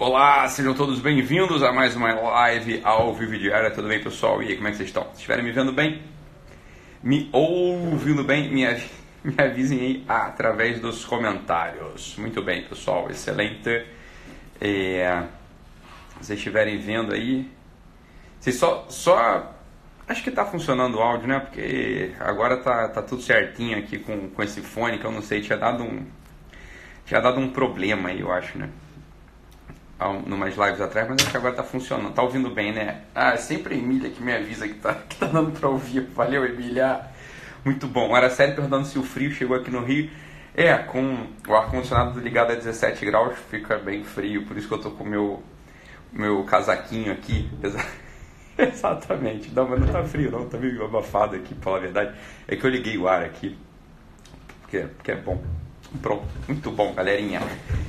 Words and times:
Olá, 0.00 0.46
sejam 0.46 0.74
todos 0.74 1.00
bem-vindos 1.00 1.60
a 1.60 1.72
mais 1.72 1.96
uma 1.96 2.14
live 2.14 2.80
ao 2.84 3.12
vivo. 3.12 3.32
Tudo 3.74 3.88
bem, 3.88 4.00
pessoal? 4.00 4.40
E 4.40 4.46
aí, 4.46 4.54
como 4.54 4.68
é 4.68 4.70
que 4.70 4.76
vocês 4.76 4.90
estão? 4.90 5.02
Se 5.06 5.14
estiverem 5.14 5.44
me 5.44 5.50
vendo 5.50 5.72
bem, 5.72 6.00
me 7.02 7.28
ouvindo 7.32 8.22
bem, 8.22 8.48
me, 8.48 8.64
av 8.64 8.80
me 9.24 9.34
avisem 9.36 9.80
aí 9.80 10.04
através 10.06 10.78
dos 10.80 11.04
comentários. 11.04 12.14
Muito 12.16 12.40
bem, 12.40 12.62
pessoal, 12.62 13.10
excelente. 13.10 13.86
É, 14.60 15.24
vocês 16.20 16.38
estiverem 16.38 16.78
vendo 16.78 17.12
aí, 17.12 17.50
vocês 18.38 18.54
só, 18.54 18.86
só 18.88 19.52
acho 20.06 20.22
que 20.22 20.30
está 20.30 20.44
funcionando 20.44 20.98
o 20.98 21.02
áudio, 21.02 21.26
né? 21.26 21.40
Porque 21.40 22.12
agora 22.20 22.56
tá, 22.58 22.88
tá 22.88 23.02
tudo 23.02 23.20
certinho 23.20 23.76
aqui 23.76 23.98
com, 23.98 24.30
com 24.30 24.42
esse 24.44 24.60
fone 24.60 24.96
que 24.98 25.04
eu 25.04 25.10
não 25.10 25.22
sei, 25.22 25.40
tinha 25.40 25.58
dado 25.58 25.82
um 25.82 26.06
tinha 27.04 27.20
dado 27.20 27.40
um 27.40 27.50
problema 27.50 28.10
aí, 28.10 28.20
eu 28.20 28.30
acho, 28.30 28.56
né? 28.56 28.70
Numas 30.26 30.56
lives 30.56 30.80
atrás, 30.80 31.08
mas 31.08 31.18
acho 31.20 31.30
que 31.30 31.36
agora 31.36 31.54
tá 31.54 31.64
funcionando. 31.64 32.12
Tá 32.12 32.22
ouvindo 32.22 32.50
bem, 32.50 32.72
né? 32.72 33.02
Ah, 33.14 33.32
é 33.32 33.36
sempre 33.36 33.74
a 33.74 33.78
Emília 33.78 34.10
que 34.10 34.22
me 34.22 34.32
avisa 34.32 34.68
que 34.68 34.74
tá, 34.74 34.94
que 34.94 35.16
tá 35.16 35.26
dando 35.26 35.50
pra 35.58 35.68
ouvir. 35.68 36.00
Valeu, 36.14 36.44
Emília. 36.44 37.00
Muito 37.64 37.86
bom. 37.88 38.16
Era 38.16 38.30
sério 38.30 38.54
perguntando 38.54 38.86
se 38.86 38.98
o 38.98 39.02
frio 39.02 39.30
chegou 39.32 39.56
aqui 39.56 39.70
no 39.70 39.84
Rio. 39.84 40.10
É, 40.54 40.76
com 40.76 41.26
o 41.46 41.54
ar-condicionado 41.54 42.18
ligado 42.20 42.52
a 42.52 42.54
17 42.54 43.04
graus, 43.06 43.38
fica 43.50 43.78
bem 43.78 44.04
frio. 44.04 44.44
Por 44.46 44.56
isso 44.56 44.68
que 44.68 44.74
eu 44.74 44.80
tô 44.80 44.90
com 44.92 45.04
o 45.04 45.06
meu, 45.06 45.42
meu 46.12 46.44
casaquinho 46.44 47.12
aqui. 47.12 47.50
Exatamente. 48.56 49.50
Não, 49.52 49.68
mas 49.68 49.80
não 49.80 49.88
tá 49.88 50.04
frio, 50.04 50.30
não. 50.30 50.48
Tá 50.48 50.58
meio 50.58 50.84
abafado 50.84 51.36
aqui, 51.36 51.54
pra 51.54 51.64
falar 51.64 51.76
a 51.76 51.80
verdade. 51.80 52.18
É 52.46 52.56
que 52.56 52.64
eu 52.64 52.70
liguei 52.70 52.96
o 52.98 53.08
ar 53.08 53.24
aqui. 53.24 53.56
Porque, 54.62 54.80
porque 54.80 55.12
é 55.12 55.16
bom. 55.16 55.42
Pronto, 56.02 56.24
muito 56.46 56.70
bom, 56.70 56.92
galerinha. 56.92 57.40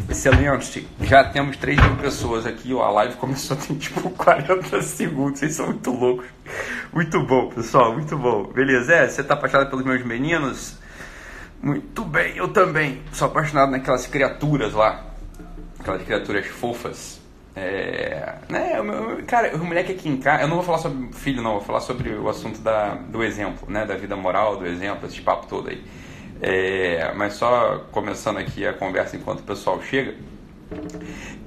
Excelente. 0.09 0.88
Já 1.02 1.23
temos 1.23 1.58
3 1.58 1.80
mil 1.81 1.95
pessoas 1.97 2.45
aqui. 2.45 2.73
Ó, 2.73 2.81
a 2.81 2.89
live 2.91 3.16
começou 3.16 3.58
tem 3.58 3.78
tipo 3.78 4.09
40 4.16 4.81
segundos. 4.81 5.39
Vocês 5.39 5.56
são 5.56 5.67
muito 5.67 5.91
loucos. 5.91 6.25
Muito 6.94 7.22
bom, 7.25 7.50
pessoal. 7.50 7.94
Muito 7.94 8.17
bom. 8.17 8.44
Beleza? 8.45 8.94
É, 8.94 9.08
você 9.08 9.23
tá 9.23 9.33
apaixonado 9.33 9.69
pelos 9.69 9.86
meus 9.86 10.03
meninos? 10.03 10.78
Muito 11.61 12.06
bem, 12.06 12.38
eu 12.38 12.47
também. 12.47 13.02
Sou 13.11 13.28
apaixonado 13.28 13.72
naquelas 13.72 14.08
criaturas 14.08 14.73
lá. 14.73 15.06
Aquelas 15.78 16.02
criaturas 16.03 16.47
fofas. 16.47 17.19
É, 17.56 18.36
né, 18.47 18.78
cara, 19.28 19.53
o 19.56 19.66
moleque 19.66 19.91
aqui 19.91 20.08
em 20.08 20.17
casa, 20.17 20.44
eu 20.44 20.47
não 20.47 20.58
vou 20.58 20.63
falar 20.63 20.78
sobre 20.78 21.11
filho, 21.13 21.41
não, 21.41 21.53
vou 21.53 21.61
falar 21.61 21.81
sobre 21.81 22.13
o 22.13 22.30
assunto 22.30 22.59
da, 22.61 22.95
do 22.95 23.22
exemplo, 23.22 23.69
né, 23.69 23.86
da 23.86 23.95
vida 23.95 24.16
moral, 24.16 24.56
do 24.56 24.66
exemplo, 24.66 25.06
esse 25.08 25.19
papo 25.19 25.45
todo 25.47 25.67
aí. 25.67 25.84
É, 26.41 27.13
mas 27.15 27.33
só 27.33 27.85
começando 27.91 28.37
aqui 28.37 28.65
a 28.65 28.73
conversa 28.73 29.17
enquanto 29.17 29.41
o 29.41 29.43
pessoal 29.43 29.81
chega. 29.81 30.15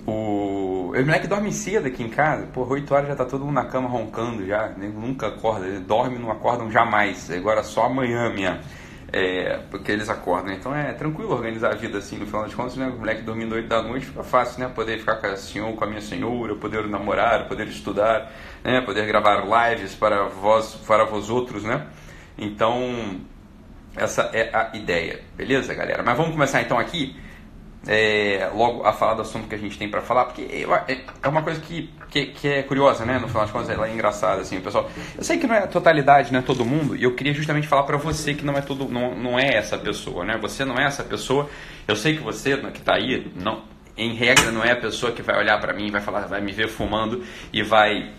O, 0.06 0.92
o 0.94 1.04
moleque 1.04 1.26
dorme 1.26 1.52
cedo 1.52 1.86
aqui 1.86 2.02
em 2.02 2.08
casa, 2.08 2.46
por 2.46 2.70
8 2.70 2.92
horas 2.92 3.08
já 3.08 3.16
tá 3.16 3.24
todo 3.24 3.44
mundo 3.44 3.54
na 3.54 3.64
cama 3.64 3.88
roncando 3.88 4.44
já, 4.44 4.68
nunca 4.68 5.28
acorda, 5.28 5.66
ele 5.66 5.78
dorme 5.78 6.18
não 6.18 6.30
acordam 6.30 6.70
jamais, 6.70 7.30
agora 7.30 7.62
só 7.62 7.84
amanhã 7.84 8.28
minha. 8.30 8.60
É, 9.14 9.58
porque 9.70 9.92
eles 9.92 10.08
acordam. 10.08 10.54
Então 10.54 10.74
é 10.74 10.94
tranquilo 10.94 11.32
organizar 11.32 11.72
a 11.72 11.74
vida 11.74 11.98
assim, 11.98 12.16
no 12.16 12.24
final 12.24 12.44
das 12.44 12.54
contas, 12.54 12.76
né? 12.76 12.86
O 12.86 12.98
moleque 12.98 13.20
dormindo 13.20 13.54
8 13.54 13.68
da 13.68 13.82
noite 13.82 14.06
fica 14.06 14.22
fácil, 14.22 14.60
né? 14.60 14.72
Poder 14.74 14.98
ficar 14.98 15.16
com 15.16 15.26
a 15.26 15.36
senhor, 15.36 15.74
com 15.74 15.84
a 15.84 15.86
minha 15.86 16.00
senhora, 16.00 16.54
poder 16.54 16.86
namorar, 16.88 17.46
poder 17.46 17.68
estudar, 17.68 18.32
né? 18.64 18.80
Poder 18.80 19.06
gravar 19.06 19.44
lives 19.44 19.94
para 19.94 20.28
vós, 20.28 20.76
para 20.86 21.04
vós 21.04 21.28
outros, 21.28 21.62
né? 21.62 21.88
Então, 22.38 23.20
essa 23.96 24.30
é 24.32 24.50
a 24.52 24.76
ideia, 24.76 25.20
beleza, 25.36 25.74
galera? 25.74 26.02
Mas 26.02 26.16
vamos 26.16 26.32
começar 26.32 26.62
então 26.62 26.78
aqui, 26.78 27.16
é, 27.86 28.48
logo 28.54 28.84
a 28.84 28.92
falar 28.92 29.14
do 29.14 29.22
assunto 29.22 29.48
que 29.48 29.54
a 29.54 29.58
gente 29.58 29.76
tem 29.76 29.88
para 29.88 30.00
falar, 30.00 30.26
porque 30.26 30.42
é, 30.42 31.00
é 31.22 31.28
uma 31.28 31.42
coisa 31.42 31.60
que, 31.60 31.90
que, 32.08 32.26
que, 32.26 32.48
é 32.48 32.62
curiosa, 32.62 33.04
né? 33.04 33.18
No 33.18 33.28
final 33.28 33.42
das 33.42 33.50
contas, 33.50 33.68
ela 33.68 33.88
é 33.88 33.92
engraçada, 33.92 34.40
assim, 34.40 34.60
pessoal. 34.60 34.88
Eu 35.16 35.24
sei 35.24 35.38
que 35.38 35.46
não 35.46 35.54
é 35.54 35.58
a 35.58 35.66
totalidade, 35.66 36.32
não 36.32 36.38
é 36.40 36.42
todo 36.42 36.64
mundo, 36.64 36.96
e 36.96 37.02
eu 37.02 37.14
queria 37.14 37.34
justamente 37.34 37.66
falar 37.66 37.82
para 37.82 37.96
você 37.96 38.34
que 38.34 38.44
não 38.44 38.54
é 38.54 38.60
todo, 38.60 38.88
não, 38.88 39.14
não 39.14 39.38
é 39.38 39.56
essa 39.56 39.76
pessoa, 39.76 40.24
né? 40.24 40.38
Você 40.40 40.64
não 40.64 40.76
é 40.76 40.84
essa 40.84 41.02
pessoa. 41.02 41.50
Eu 41.86 41.96
sei 41.96 42.16
que 42.16 42.22
você 42.22 42.56
que 42.56 42.78
está 42.78 42.94
aí, 42.94 43.30
não, 43.36 43.64
em 43.96 44.14
regra, 44.14 44.50
não 44.50 44.64
é 44.64 44.72
a 44.72 44.76
pessoa 44.76 45.12
que 45.12 45.20
vai 45.20 45.36
olhar 45.38 45.60
para 45.60 45.72
mim, 45.72 45.90
vai 45.90 46.00
falar, 46.00 46.26
vai 46.26 46.40
me 46.40 46.52
ver 46.52 46.68
fumando 46.68 47.22
e 47.52 47.62
vai 47.62 48.12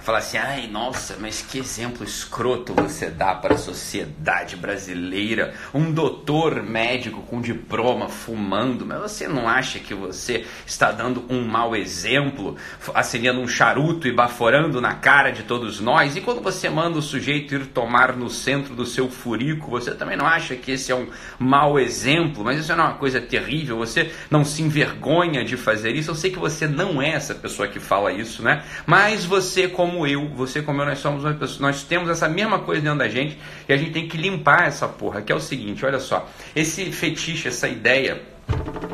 falar 0.00 0.18
assim, 0.18 0.38
ai, 0.38 0.66
nossa, 0.66 1.16
mas 1.20 1.42
que 1.42 1.58
exemplo 1.58 2.04
escroto 2.04 2.74
você 2.74 3.10
dá 3.10 3.34
para 3.34 3.54
a 3.54 3.58
sociedade 3.58 4.56
brasileira. 4.56 5.54
Um 5.74 5.92
doutor 5.92 6.62
médico 6.62 7.22
com 7.22 7.40
diploma 7.40 8.08
fumando, 8.08 8.86
mas 8.86 9.00
você 9.00 9.28
não 9.28 9.48
acha 9.48 9.78
que 9.78 9.94
você 9.94 10.46
está 10.66 10.90
dando 10.92 11.24
um 11.28 11.46
mau 11.46 11.74
exemplo, 11.74 12.56
acendendo 12.94 13.40
um 13.40 13.48
charuto 13.48 14.06
e 14.06 14.12
baforando 14.12 14.80
na 14.80 14.94
cara 14.94 15.30
de 15.30 15.42
todos 15.42 15.80
nós? 15.80 16.16
E 16.16 16.20
quando 16.20 16.40
você 16.40 16.68
manda 16.68 16.98
o 16.98 17.02
sujeito 17.02 17.54
ir 17.54 17.66
tomar 17.66 18.16
no 18.16 18.30
centro 18.30 18.74
do 18.74 18.86
seu 18.86 19.08
furico, 19.08 19.70
você 19.70 19.94
também 19.94 20.16
não 20.16 20.26
acha 20.26 20.56
que 20.56 20.72
esse 20.72 20.92
é 20.92 20.94
um 20.94 21.08
mau 21.38 21.78
exemplo? 21.78 22.44
Mas 22.44 22.60
isso 22.60 22.74
não 22.74 22.84
é 22.84 22.88
uma 22.88 22.96
coisa 22.98 23.20
terrível, 23.20 23.76
você 23.76 24.12
não 24.30 24.44
se 24.44 24.62
envergonha 24.62 25.44
de 25.44 25.56
fazer 25.56 25.94
isso. 25.94 26.10
Eu 26.10 26.14
sei 26.14 26.30
que 26.30 26.38
você 26.38 26.66
não 26.66 27.00
é 27.00 27.10
essa 27.10 27.34
pessoa 27.34 27.68
que 27.68 27.80
fala 27.80 28.12
isso, 28.12 28.42
né? 28.42 28.62
Mas 28.86 29.24
você, 29.24 29.68
como 29.68 29.87
como 29.88 30.06
eu, 30.06 30.28
você 30.28 30.60
como 30.60 30.82
eu, 30.82 30.86
nós 30.86 30.98
somos 30.98 31.24
uma 31.24 31.32
pessoa, 31.32 31.60
nós 31.68 31.82
temos 31.82 32.10
essa 32.10 32.28
mesma 32.28 32.58
coisa 32.58 32.82
dentro 32.82 32.98
da 32.98 33.08
gente 33.08 33.38
e 33.66 33.72
a 33.72 33.76
gente 33.76 33.90
tem 33.90 34.06
que 34.06 34.18
limpar 34.18 34.66
essa 34.66 34.86
porra, 34.86 35.22
que 35.22 35.32
é 35.32 35.34
o 35.34 35.40
seguinte, 35.40 35.84
olha 35.84 35.98
só, 35.98 36.28
esse 36.54 36.92
fetiche, 36.92 37.48
essa 37.48 37.66
ideia 37.66 38.20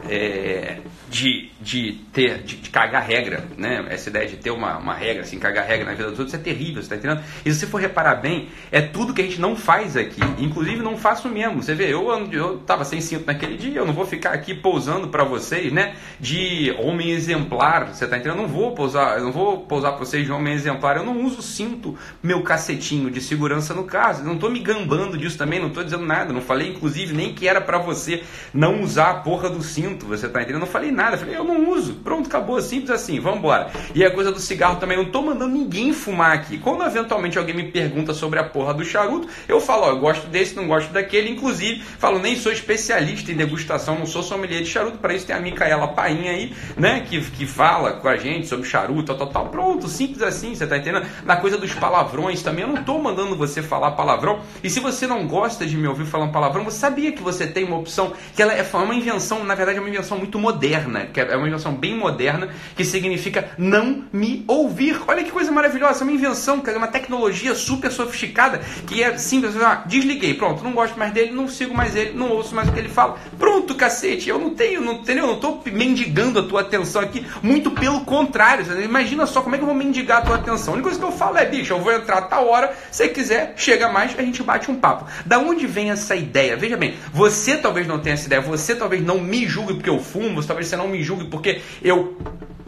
é, 0.09 0.78
de, 1.15 1.50
de 1.60 1.92
ter, 2.12 2.42
de, 2.42 2.56
de, 2.56 2.70
cagar 2.70 3.06
regra, 3.06 3.44
né? 3.56 3.87
Essa 3.88 4.10
ideia 4.10 4.28
de 4.28 4.37
ter 4.37 4.50
uma, 4.50 4.78
uma 4.78 4.94
regra, 4.94 5.22
assim, 5.22 5.38
cagar 5.38 5.65
regra 5.65 5.87
na 5.87 5.92
vida 5.92 6.10
dos 6.10 6.19
outros 6.19 6.34
é 6.34 6.38
terrível, 6.38 6.82
você 6.82 6.88
tá 6.88 6.97
entendendo? 6.97 7.22
E 7.44 7.53
se 7.53 7.60
você 7.60 7.66
for 7.66 7.81
reparar 7.81 8.16
bem, 8.16 8.48
é 8.72 8.81
tudo 8.81 9.15
que 9.15 9.22
a 9.22 9.25
gente 9.25 9.41
não 9.41 9.54
faz 9.54 9.97
aqui. 9.97 10.20
Inclusive 10.38 10.82
não 10.82 10.98
faço 10.98 11.28
mesmo. 11.28 11.62
Você 11.62 11.75
vê, 11.75 11.92
eu, 11.92 12.09
eu 12.32 12.59
tava 12.59 12.84
sem 12.84 13.00
cinto 13.00 13.26
naquele 13.26 13.56
dia, 13.56 13.78
eu 13.78 13.87
não 13.87 13.92
vou 13.92 14.04
ficar 14.04 14.31
aqui 14.31 14.54
pousando 14.54 15.09
para 15.09 15.25
vocês, 15.25 15.72
né? 15.72 15.94
De 16.19 16.75
homem 16.78 17.10
exemplar, 17.10 17.94
você 17.94 18.06
tá 18.06 18.16
entendendo? 18.16 18.38
Eu 18.38 18.42
não 18.42 18.48
vou 18.48 18.72
pousar, 18.72 19.19
eu 19.19 19.25
não 19.25 19.32
vou 19.32 19.60
pousar 19.60 19.92
pra 19.92 20.00
vocês 20.04 20.25
de 20.25 20.32
homem 20.32 20.53
exemplar, 20.53 20.97
eu 20.97 21.04
não 21.04 21.25
uso 21.25 21.41
cinto, 21.42 21.97
meu 22.22 22.42
cacetinho 22.42 23.10
de 23.10 23.21
segurança 23.21 23.72
no 23.72 23.84
caso. 23.84 24.22
Eu 24.22 24.26
não 24.26 24.38
tô 24.38 24.50
me 24.50 24.59
gambando 24.59 25.16
disso 25.16 25.38
também, 25.38 25.60
não 25.60 25.71
tô 25.71 25.82
dizendo 25.82 26.04
nada. 26.04 26.32
Não 26.32 26.41
falei, 26.41 26.71
inclusive, 26.71 27.15
nem 27.15 27.32
que 27.32 27.47
era 27.47 27.60
para 27.60 27.78
você 27.78 28.25
não 28.53 28.82
usar 28.82 29.10
a 29.10 29.15
porra 29.15 29.44
do 29.49 29.62
cinto, 29.62 30.06
você 30.06 30.28
tá 30.28 30.41
entendendo? 30.41 30.56
Eu 30.56 30.60
não 30.60 30.66
falei 30.66 30.91
nada, 30.91 31.15
eu 31.15 31.21
falei, 31.21 31.37
eu 31.37 31.44
não 31.44 31.71
uso. 31.71 31.94
Pronto, 31.94 32.27
acabou, 32.27 32.60
simples 32.60 32.91
assim, 32.91 33.21
vamos 33.21 33.38
embora. 33.38 33.71
E 33.94 34.05
a 34.05 34.10
coisa 34.10 34.31
do 34.31 34.38
cigarro 34.38 34.77
também, 34.77 34.97
não 34.97 35.06
tô 35.06 35.22
mandando 35.22 35.53
ninguém 35.53 35.93
fumar 35.93 36.32
aqui. 36.32 36.59
Quando 36.59 36.84
eventualmente 36.84 37.38
alguém 37.38 37.54
me 37.54 37.71
pergunta 37.71 38.15
sobre 38.15 38.38
a 38.38 38.44
porra 38.44 38.75
do 38.75 38.84
charuto, 38.84 39.28
eu 39.49 39.60
falo, 39.60 39.84
ó, 39.84 39.88
eu 39.91 39.99
gosto 39.99 40.27
desse, 40.28 40.54
não 40.56 40.66
gosto 40.66 40.93
daquele, 40.93 41.31
inclusive, 41.31 41.83
falo, 41.99 42.19
nem 42.19 42.37
sou 42.37 42.53
especialista 42.53 43.33
em 43.33 43.37
degustação, 43.37 43.99
não 43.99 44.06
sou 44.06 44.22
sommelier 44.22 44.62
de 44.62 44.69
charuto, 44.69 44.99
para 44.99 45.15
isso 45.15 45.27
tem 45.27 45.34
a 45.34 45.41
Micaela 45.41 45.88
Painha 45.88 46.33
aí, 46.33 46.54
né, 46.77 47.00
que, 47.09 47.21
que 47.21 47.47
fala 47.47 47.94
com 47.94 48.09
a 48.09 48.16
gente 48.16 48.47
sobre 48.47 48.66
charuto, 48.66 49.04
tal, 49.04 49.16
tal, 49.16 49.27
tal. 49.28 49.49
Pronto, 49.49 49.88
simples 49.88 50.22
assim, 50.22 50.54
você 50.54 50.66
tá 50.66 50.77
entendendo? 50.77 51.06
Na 51.25 51.37
coisa 51.37 51.56
dos 51.59 51.72
palavrões 51.72 52.43
também, 52.43 52.65
eu 52.65 52.69
não 52.69 52.83
tô 52.83 52.99
mandando 52.99 53.37
você 53.37 53.62
falar 53.62 53.93
palavrão. 53.93 54.41
E 54.62 54.71
se 54.71 54.81
você 54.81 55.06
não 55.06 55.27
gosta 55.27 55.66
de 55.66 55.77
me 55.77 55.87
ouvir 55.87 56.04
falando 56.04 56.33
palavrão, 56.33 56.65
você 56.65 56.78
sabia 56.78 57.12
que 57.12 57.22
você 57.22 57.47
tem 57.47 57.65
uma 57.65 57.77
opção 57.77 58.12
que 58.34 58.43
ela 58.43 58.53
é 58.53 58.65
uma 58.75 58.94
invenção, 58.94 59.34
na 59.43 59.55
verdade 59.55 59.78
é 59.78 59.81
uma 59.81 59.89
invenção 59.89 60.19
muito 60.19 60.39
moderna, 60.39 61.06
que 61.06 61.21
é 61.21 61.37
uma 61.37 61.49
invenção 61.49 61.75
bem 61.75 61.97
moderna, 61.97 62.49
que 62.77 62.84
significa 62.84 63.50
não 63.59 64.05
me 64.12 64.45
ouvir. 64.47 65.00
Olha 65.09 65.25
que 65.25 65.31
coisa 65.31 65.50
maravilhosa, 65.50 66.00
é 66.00 66.05
uma 66.05 66.12
invenção, 66.12 66.62
é 66.67 66.77
uma 66.77 66.89
tecnologia 66.89 67.55
super 67.55 67.91
sofisticada, 67.91 68.59
que 68.87 69.03
é 69.03 69.17
simples, 69.17 69.56
ah, 69.56 69.83
desliguei, 69.87 70.34
pronto, 70.34 70.62
não 70.62 70.72
gosto 70.72 70.99
mais 70.99 71.12
dele, 71.12 71.33
não 71.33 71.49
sigo 71.49 71.75
mais 71.75 71.97
ele, 71.97 72.13
não 72.13 72.31
ouço 72.31 72.54
mais 72.54 72.69
o 72.69 72.72
que 72.72 72.78
ele 72.78 72.89
fala. 72.89 73.19
Pronto, 73.54 73.72
cacete, 73.77 74.28
eu 74.28 74.36
não 74.36 74.51
tenho, 74.51 74.80
não, 74.80 74.95
entendeu? 74.95 75.28
Não 75.28 75.34
estou 75.34 75.62
mendigando 75.66 76.41
a 76.41 76.42
tua 76.42 76.62
atenção 76.62 77.01
aqui, 77.01 77.24
muito 77.41 77.71
pelo 77.71 78.01
contrário. 78.01 78.66
Imagina 78.83 79.27
só 79.27 79.42
como 79.42 79.54
é 79.54 79.59
que 79.59 79.62
eu 79.62 79.68
vou 79.68 79.77
mendigar 79.77 80.18
a 80.18 80.22
tua 80.22 80.34
atenção. 80.34 80.74
A 80.74 80.77
única 80.77 80.89
coisa 80.89 80.98
que 80.98 81.06
eu 81.06 81.16
falo 81.16 81.39
é, 81.39 81.47
bicho, 81.47 81.72
eu 81.72 81.78
vou 81.78 81.92
entrar 81.92 82.18
a 82.18 82.22
tal 82.22 82.48
hora, 82.48 82.77
se 82.91 83.06
quiser, 83.10 83.54
chega 83.56 83.89
mais, 83.89 84.18
a 84.18 84.22
gente 84.22 84.42
bate 84.42 84.72
um 84.72 84.74
papo. 84.74 85.06
Da 85.24 85.39
onde 85.39 85.68
vem 85.68 85.92
essa 85.92 86.16
ideia? 86.16 86.56
Veja 86.56 86.77
bem, 86.77 86.97
você 87.12 87.56
talvez 87.56 87.86
não 87.86 88.01
tenha 88.01 88.15
essa 88.15 88.27
ideia, 88.27 88.42
você 88.42 88.74
talvez 88.74 89.04
não 89.04 89.21
me 89.21 89.47
julgue 89.47 89.74
porque 89.74 89.91
eu 89.91 90.01
fumo, 90.01 90.45
talvez 90.45 90.66
você 90.66 90.74
não 90.74 90.89
me 90.89 91.01
julgue 91.01 91.27
porque 91.27 91.60
eu 91.80 92.18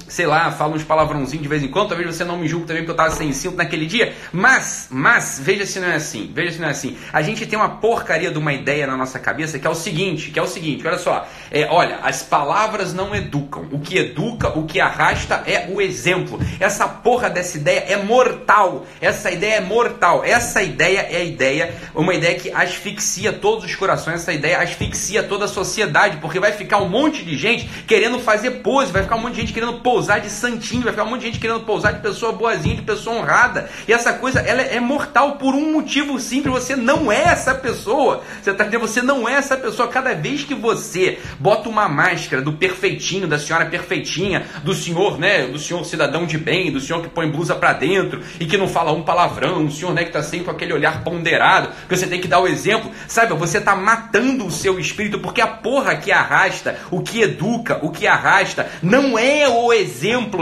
sei 0.08 0.26
lá, 0.26 0.50
falo 0.50 0.74
uns 0.74 0.84
palavrãozinhos 0.84 1.42
de 1.42 1.48
vez 1.48 1.62
em 1.62 1.68
quando, 1.68 1.88
talvez 1.88 2.14
você 2.14 2.24
não 2.24 2.38
me 2.38 2.46
julgue 2.46 2.66
também 2.66 2.82
porque 2.82 2.92
eu 2.92 3.04
estava 3.04 3.14
sem 3.14 3.32
cinto 3.32 3.56
naquele 3.56 3.86
dia, 3.86 4.14
mas, 4.32 4.88
mas, 4.90 5.40
veja 5.42 5.66
se 5.66 5.80
não 5.80 5.88
é 5.88 5.96
assim, 5.96 6.30
veja 6.32 6.52
se 6.52 6.60
não 6.60 6.68
é 6.68 6.70
assim. 6.70 6.96
A 7.12 7.22
gente 7.22 7.46
tem 7.46 7.58
uma 7.58 7.68
porcaria 7.68 8.30
de 8.30 8.38
uma 8.38 8.52
ideia 8.52 8.86
na 8.86 8.96
nossa 8.96 9.18
cabeça 9.18 9.58
que 9.58 9.66
é 9.66 9.70
o 9.70 9.74
seguinte, 9.74 10.30
que 10.30 10.38
é 10.38 10.42
o 10.42 10.46
seguinte, 10.46 10.86
olha 10.86 10.98
só, 10.98 11.26
é, 11.50 11.66
olha, 11.70 11.96
as 12.02 12.22
palavras 12.22 12.94
não 12.94 13.14
educam, 13.14 13.66
o 13.72 13.80
que 13.80 13.98
educa, 13.98 14.56
o 14.56 14.64
que 14.64 14.80
arrasta 14.80 15.42
é 15.46 15.68
o 15.70 15.80
exemplo. 15.80 16.38
Essa 16.60 16.86
porra 16.86 17.28
dessa 17.28 17.56
ideia 17.56 17.80
é 17.88 17.96
mortal, 17.96 18.86
essa 19.00 19.30
ideia 19.30 19.56
é 19.56 19.60
mortal, 19.60 20.24
essa 20.24 20.62
ideia 20.62 21.00
é 21.00 21.16
a 21.16 21.24
ideia, 21.24 21.74
uma 21.94 22.14
ideia 22.14 22.38
que 22.38 22.50
asfixia 22.52 23.32
todos 23.32 23.64
os 23.64 23.74
corações, 23.74 24.16
essa 24.16 24.32
ideia 24.32 24.58
asfixia 24.58 25.22
toda 25.22 25.46
a 25.46 25.48
sociedade, 25.48 26.18
porque 26.18 26.38
vai 26.38 26.52
ficar 26.52 26.78
um 26.78 26.88
monte 26.88 27.24
de 27.24 27.36
gente 27.36 27.68
querendo 27.86 28.18
fazer 28.20 28.62
pose, 28.62 28.92
vai 28.92 29.02
ficar 29.02 29.16
um 29.16 29.20
monte 29.20 29.34
de 29.34 29.40
gente 29.40 29.52
querendo 29.52 29.80
pose 29.80 29.95
pousar 29.96 30.20
de 30.20 30.28
santinho, 30.28 30.82
vai 30.82 30.92
ficar 30.92 31.04
um 31.04 31.08
monte 31.08 31.20
de 31.20 31.26
gente 31.28 31.40
querendo 31.40 31.60
pousar 31.60 31.94
de 31.94 32.00
pessoa 32.00 32.30
boazinha, 32.30 32.76
de 32.76 32.82
pessoa 32.82 33.16
honrada. 33.16 33.70
E 33.88 33.94
essa 33.94 34.12
coisa, 34.12 34.40
ela 34.40 34.60
é 34.60 34.78
mortal 34.78 35.36
por 35.36 35.54
um 35.54 35.72
motivo 35.72 36.20
simples, 36.20 36.52
você 36.52 36.76
não 36.76 37.10
é 37.10 37.22
essa 37.22 37.54
pessoa. 37.54 38.22
Você 38.42 38.52
tá 38.52 38.64
entendendo? 38.64 38.86
Você 38.86 39.00
não 39.00 39.26
é 39.26 39.32
essa 39.32 39.56
pessoa. 39.56 39.88
Cada 39.88 40.12
vez 40.12 40.44
que 40.44 40.54
você 40.54 41.18
bota 41.40 41.70
uma 41.70 41.88
máscara 41.88 42.42
do 42.42 42.52
perfeitinho, 42.52 43.26
da 43.26 43.38
senhora 43.38 43.64
perfeitinha, 43.64 44.44
do 44.62 44.74
senhor, 44.74 45.18
né, 45.18 45.46
do 45.46 45.58
senhor 45.58 45.82
cidadão 45.86 46.26
de 46.26 46.36
bem, 46.36 46.70
do 46.70 46.78
senhor 46.78 47.00
que 47.00 47.08
põe 47.08 47.30
blusa 47.30 47.54
para 47.54 47.72
dentro 47.72 48.20
e 48.38 48.44
que 48.44 48.58
não 48.58 48.68
fala 48.68 48.92
um 48.92 49.02
palavrão, 49.02 49.62
um 49.62 49.70
senhor, 49.70 49.94
né, 49.94 50.04
que 50.04 50.12
tá 50.12 50.22
sempre 50.22 50.44
com 50.44 50.50
aquele 50.50 50.74
olhar 50.74 51.02
ponderado, 51.04 51.70
que 51.88 51.96
você 51.96 52.06
tem 52.06 52.20
que 52.20 52.28
dar 52.28 52.40
o 52.40 52.46
exemplo, 52.46 52.90
sabe? 53.08 53.32
Você 53.32 53.62
tá 53.62 53.74
matando 53.74 54.44
o 54.44 54.52
seu 54.52 54.78
espírito 54.78 55.20
porque 55.20 55.40
a 55.40 55.46
porra 55.46 55.96
que 55.96 56.12
arrasta, 56.12 56.78
o 56.90 57.00
que 57.00 57.22
educa, 57.22 57.78
o 57.80 57.90
que 57.90 58.06
arrasta, 58.06 58.68
não 58.82 59.18
é 59.18 59.48
o 59.48 59.72
exemplo 59.72 59.85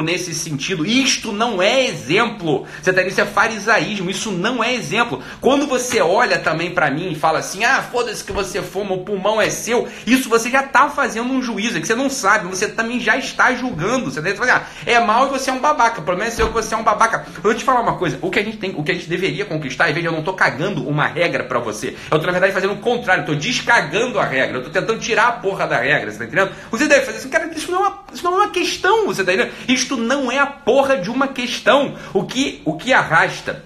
nesse 0.03 0.35
sentido. 0.35 0.87
Isto 0.87 1.33
não 1.33 1.63
é 1.63 1.87
exemplo. 1.87 2.67
Você 2.83 2.93
tá 2.93 3.03
isso 3.03 3.21
é 3.21 3.27
farisaísmo, 3.27 4.11
isso 4.11 4.31
não 4.31 4.63
é 4.63 4.75
exemplo. 4.75 5.23
Quando 5.41 5.67
você 5.67 6.01
olha 6.01 6.39
também 6.39 6.71
para 6.71 6.91
mim 6.91 7.13
e 7.13 7.15
fala 7.15 7.39
assim: 7.39 7.65
"Ah, 7.65 7.83
foda-se 7.83 8.25
que 8.25 8.33
você 8.33 8.63
fuma, 8.63 8.95
o 8.95 9.05
pulmão 9.05 9.41
é 9.41 9.51
seu". 9.51 9.89
Isso 10.07 10.29
você 10.29 10.51
já 10.51 10.63
tá 10.63 10.89
fazendo 10.89 11.33
um 11.33 11.43
juízo, 11.43 11.79
é 11.79 11.81
que 11.81 11.87
você 11.87 11.95
não 11.95 12.11
sabe, 12.11 12.49
você 12.49 12.69
também 12.69 13.01
já 13.01 13.17
está 13.17 13.55
julgando. 13.55 14.11
Você 14.11 14.21
deve 14.21 14.37
falar: 14.37 14.69
ah, 14.69 14.91
"É 14.91 14.99
mal 15.01 15.27
e 15.27 15.31
você 15.31 15.51
é 15.51 15.53
um 15.53 15.61
babaca". 15.61 16.01
O 16.01 16.05
problema 16.05 16.29
é 16.29 16.31
seu 16.31 16.49
que 16.49 16.55
você 16.55 16.75
é 16.75 16.77
um 16.77 16.83
babaca. 16.83 17.27
Eu 17.37 17.43
vou 17.43 17.55
te 17.55 17.65
falar 17.65 17.81
uma 17.81 17.97
coisa, 17.97 18.19
o 18.23 18.31
que 18.31 18.39
a 18.39 18.43
gente 18.43 18.57
tem, 18.57 18.75
o 18.77 18.83
que 18.83 18.93
a 18.93 18.95
gente 18.95 19.09
deveria 19.09 19.45
conquistar, 19.45 19.91
e 19.91 19.93
veja, 19.93 20.09
eu 20.09 20.13
não 20.13 20.23
tô 20.23 20.33
cagando 20.33 20.87
uma 20.89 21.07
regra 21.07 21.45
para 21.45 21.59
você. 21.59 21.97
Eu 22.11 22.19
tô 22.19 22.27
na 22.27 22.33
verdade 22.33 22.53
fazendo 22.53 22.75
o 22.75 22.79
contrário, 22.79 23.23
eu 23.23 23.27
tô 23.27 23.35
descagando 23.35 24.19
a 24.19 24.25
regra. 24.25 24.59
Eu 24.59 24.65
tô 24.65 24.71
tentando 24.71 24.99
tirar 24.99 25.29
a 25.29 25.33
porra 25.33 25.67
da 25.67 25.79
regra, 25.79 26.11
você 26.11 26.19
tá 26.19 26.25
entendendo? 26.25 26.53
Você 26.71 26.87
deve 26.87 27.05
fazer 27.05 27.19
assim, 27.19 27.29
cara, 27.29 27.51
isso 27.55 27.71
não 27.71 27.85
é 27.85 27.89
uma, 27.89 27.99
isso 28.13 28.25
não 28.25 28.35
é 28.35 28.37
uma 28.37 28.51
questão, 28.51 29.07
você 29.07 29.25
tá 29.25 29.34
Isto 29.69 29.97
não 29.97 30.31
é 30.31 30.39
a 30.39 30.47
porra 30.47 30.97
de 30.97 31.11
uma 31.11 31.29
questão. 31.29 31.97
O 32.13 32.25
que, 32.25 32.63
o 32.65 32.77
que 32.77 32.93
arrasta 32.93 33.65